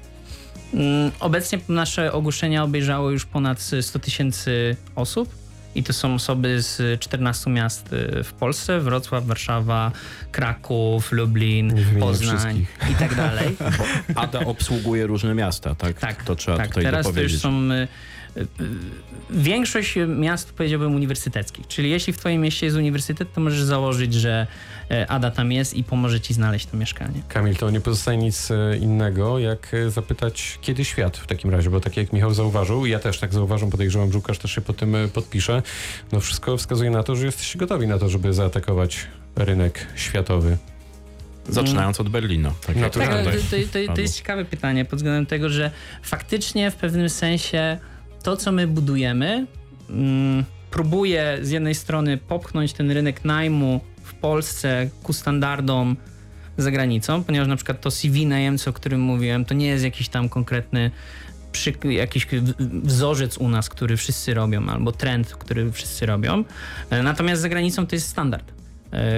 Mm, 0.75 1.11
Obecnie 1.21 1.59
nasze 1.69 2.13
ogłoszenia 2.13 2.63
obejrzało 2.65 3.11
już 3.11 3.27
ponad 3.27 3.61
100 3.81 3.99
tysięcy 3.99 4.77
osób. 4.97 5.29
I 5.75 5.83
to 5.83 5.93
są 5.93 6.15
osoby 6.15 6.63
z 6.63 7.01
14 7.01 7.51
miast 7.51 7.93
y, 7.93 8.25
w 8.25 8.33
Polsce: 8.33 8.81
Wrocław, 8.81 9.27
Warszawa, 9.27 9.93
Kraków, 10.33 11.13
Lublin, 11.13 11.75
Poznań 12.01 12.39
wszystkich. 12.39 12.91
i 12.93 12.95
tak 12.95 13.15
dalej. 13.15 13.57
Ada 14.15 14.41
obsługuje 14.41 15.07
różne 15.07 15.35
miasta, 15.35 15.75
tak? 15.75 15.99
Tak, 15.99 16.25
to 16.25 16.37
trzeba 16.37 16.57
tak. 16.57 16.69
tutaj 16.69 16.85
Teraz 16.85 17.13
to 17.13 17.21
już 17.21 17.39
są 17.39 17.73
y, 17.73 17.89
większość 19.31 19.95
miast 20.09 20.53
powiedziałbym 20.53 20.95
uniwersyteckich, 20.95 21.67
czyli 21.67 21.91
jeśli 21.91 22.13
w 22.13 22.19
twoim 22.19 22.43
mieście 22.43 22.67
jest 22.67 22.79
uniwersytet, 22.79 23.33
to 23.33 23.41
możesz 23.41 23.63
założyć, 23.63 24.15
że 24.15 24.47
e, 24.91 25.11
Ada 25.11 25.31
tam 25.31 25.53
jest 25.53 25.75
i 25.75 25.85
pomoże 25.85 26.21
ci 26.21 26.35
znaleźć 26.35 26.67
to 26.67 26.77
mieszkanie. 26.77 27.23
Kamil, 27.29 27.57
to 27.57 27.71
nie 27.71 27.81
pozostaje 27.81 28.19
nic 28.19 28.51
e, 28.51 28.77
innego, 28.77 29.39
jak 29.39 29.75
e, 29.75 29.91
zapytać, 29.91 30.59
kiedy 30.61 30.85
świat 30.85 31.17
w 31.17 31.27
takim 31.27 31.51
razie, 31.51 31.71
bo 31.71 31.81
tak 31.81 31.97
jak 31.97 32.13
Michał 32.13 32.35
zauważył, 32.35 32.87
i 32.87 32.91
ja 32.91 32.99
też 32.99 33.19
tak 33.19 33.35
zauważam, 33.35 33.71
podejrzewam, 33.71 34.13
że 34.13 34.19
Łukasz 34.19 34.39
też 34.39 34.55
się 34.55 34.61
pod 34.61 34.77
tym 34.77 34.97
podpisze, 35.13 35.63
no 36.13 36.21
wszystko 36.21 36.57
wskazuje 36.57 36.91
na 36.91 37.03
to, 37.03 37.17
że 37.17 37.27
jesteście 37.27 37.59
gotowi 37.59 37.87
na 37.87 37.99
to, 37.99 38.09
żeby 38.09 38.33
zaatakować 38.33 39.07
rynek 39.37 39.87
światowy. 39.95 40.57
Zaczynając 41.49 42.01
od 42.01 42.09
Berlina. 42.09 42.53
Tak 42.67 42.77
tutaj 42.93 43.25
to, 43.25 43.31
to, 43.31 43.87
to, 43.87 43.95
to 43.95 44.01
jest 44.01 44.17
ciekawe 44.17 44.45
pytanie 44.45 44.85
pod 44.85 44.99
względem 44.99 45.27
tego, 45.27 45.49
że 45.49 45.71
faktycznie 46.03 46.71
w 46.71 46.77
pewnym 46.77 47.11
sensie 47.11 47.79
to, 48.25 48.37
co 48.37 48.53
my 48.53 48.67
budujemy, 48.67 49.47
mm, 49.91 50.45
próbuje 50.71 51.39
z 51.43 51.51
jednej 51.51 51.75
strony 51.75 52.19
popchnąć 52.19 52.73
ten 52.73 52.91
rynek 52.91 53.25
najmu 53.25 53.81
w 54.03 54.15
Polsce 54.15 54.91
ku 55.03 55.13
standardom 55.13 55.97
za 56.57 56.71
granicą, 56.71 57.25
ponieważ 57.25 57.49
na 57.49 57.57
przykład 57.57 57.81
to 57.81 57.91
CV 57.91 58.27
najemcy, 58.27 58.71
o 58.71 58.73
którym 58.73 59.01
mówiłem, 59.01 59.45
to 59.45 59.55
nie 59.55 59.67
jest 59.67 59.85
jakiś 59.85 60.09
tam 60.09 60.29
konkretny 60.29 60.91
przy, 61.53 61.73
jakiś 61.91 62.27
wzorzec 62.83 63.39
u 63.39 63.49
nas, 63.49 63.69
który 63.69 63.97
wszyscy 63.97 64.35
robią, 64.35 64.69
albo 64.69 64.93
trend, 64.93 65.35
który 65.35 65.73
wszyscy 65.73 66.07
robią. 66.07 66.45
E, 66.91 67.03
Natomiast 67.03 67.43
za 67.43 67.49
granicą 67.49 67.87
to 67.87 67.97
jest 67.97 68.09
standard 68.09 68.54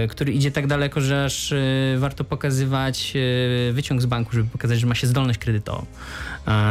który 0.09 0.33
idzie 0.33 0.51
tak 0.51 0.67
daleko, 0.67 1.01
że 1.01 1.25
aż 1.25 1.53
e, 1.53 1.57
warto 1.99 2.25
pokazywać 2.25 3.15
e, 3.69 3.73
wyciąg 3.73 4.03
z 4.03 4.07
banku, 4.07 4.33
żeby 4.33 4.49
pokazać, 4.51 4.81
że 4.81 4.87
ma 4.87 4.95
się 4.95 5.07
zdolność 5.07 5.39
kredytową, 5.39 5.87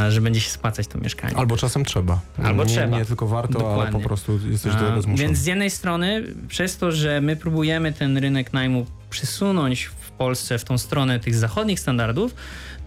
że 0.10 0.22
będzie 0.22 0.40
się 0.40 0.50
spłacać 0.50 0.88
to 0.88 0.98
mieszkanie. 0.98 1.38
Albo 1.38 1.58
czasem 1.58 1.86
trzeba. 1.86 2.20
Albo 2.44 2.64
nie, 2.64 2.70
trzeba. 2.70 2.98
Nie 2.98 3.06
tylko 3.06 3.28
warto, 3.28 3.60
ale 3.60 3.70
Dokładnie. 3.70 4.00
po 4.00 4.08
prostu 4.08 4.40
jesteś 4.52 4.74
do 4.74 4.80
tego 4.80 5.02
zmuszony. 5.02 5.28
Więc 5.28 5.38
z 5.38 5.46
jednej 5.46 5.70
strony, 5.70 6.24
przez 6.48 6.78
to, 6.78 6.92
że 6.92 7.22
my 7.22 7.36
próbujemy 7.36 7.94
ten 7.94 8.18
rynek 8.18 8.54
najmu 8.54 8.86
przesunąć 9.10 9.86
w 9.86 10.05
Polsce 10.18 10.58
w 10.60 10.64
tą 10.64 10.78
stronę 10.78 11.20
tych 11.20 11.36
zachodnich 11.36 11.80
standardów, 11.80 12.36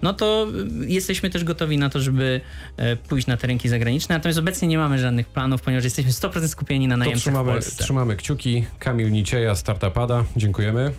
no 0.03 0.15
to 0.15 0.47
jesteśmy 0.87 1.31
też 1.31 1.45
gotowi 1.45 1.79
na 1.79 1.91
to, 1.91 2.01
żeby 2.01 2.41
e, 2.77 2.97
pójść 2.97 3.27
na 3.27 3.37
te 3.37 3.47
rynki 3.47 3.69
zagraniczne. 3.69 4.15
Natomiast 4.15 4.39
obecnie 4.39 4.69
nie 4.69 4.79
mamy 4.79 4.99
żadnych 4.99 5.27
planów, 5.29 5.63
ponieważ 5.63 5.85
jesteśmy 5.85 6.11
100% 6.13 6.49
skupieni 6.49 6.89
na 6.89 6.95
To 6.95 6.99
najemcach 6.99 7.21
w 7.21 7.25
trzymamy, 7.25 7.53
Polsce. 7.53 7.85
trzymamy 7.85 8.17
kciuki. 8.17 8.65
Kamil 8.79 9.13
Nicieja, 9.13 9.55
Startupada, 9.55 10.25
dziękujemy. 10.37 10.93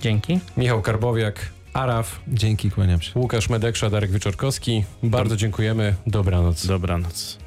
Dzięki. 0.00 0.40
Michał 0.56 0.82
Karbowiak, 0.82 1.50
Araf, 1.72 2.20
Dzięki, 2.28 2.70
kłaniam 2.70 3.00
się. 3.00 3.20
Łukasz 3.20 3.48
Medeksza, 3.48 3.90
Darek 3.90 4.10
Wieczorkowski. 4.10 4.84
Bardzo 5.02 5.36
dziękujemy. 5.36 5.94
Dobranoc. 6.06 6.66
Dobranoc. 6.66 7.38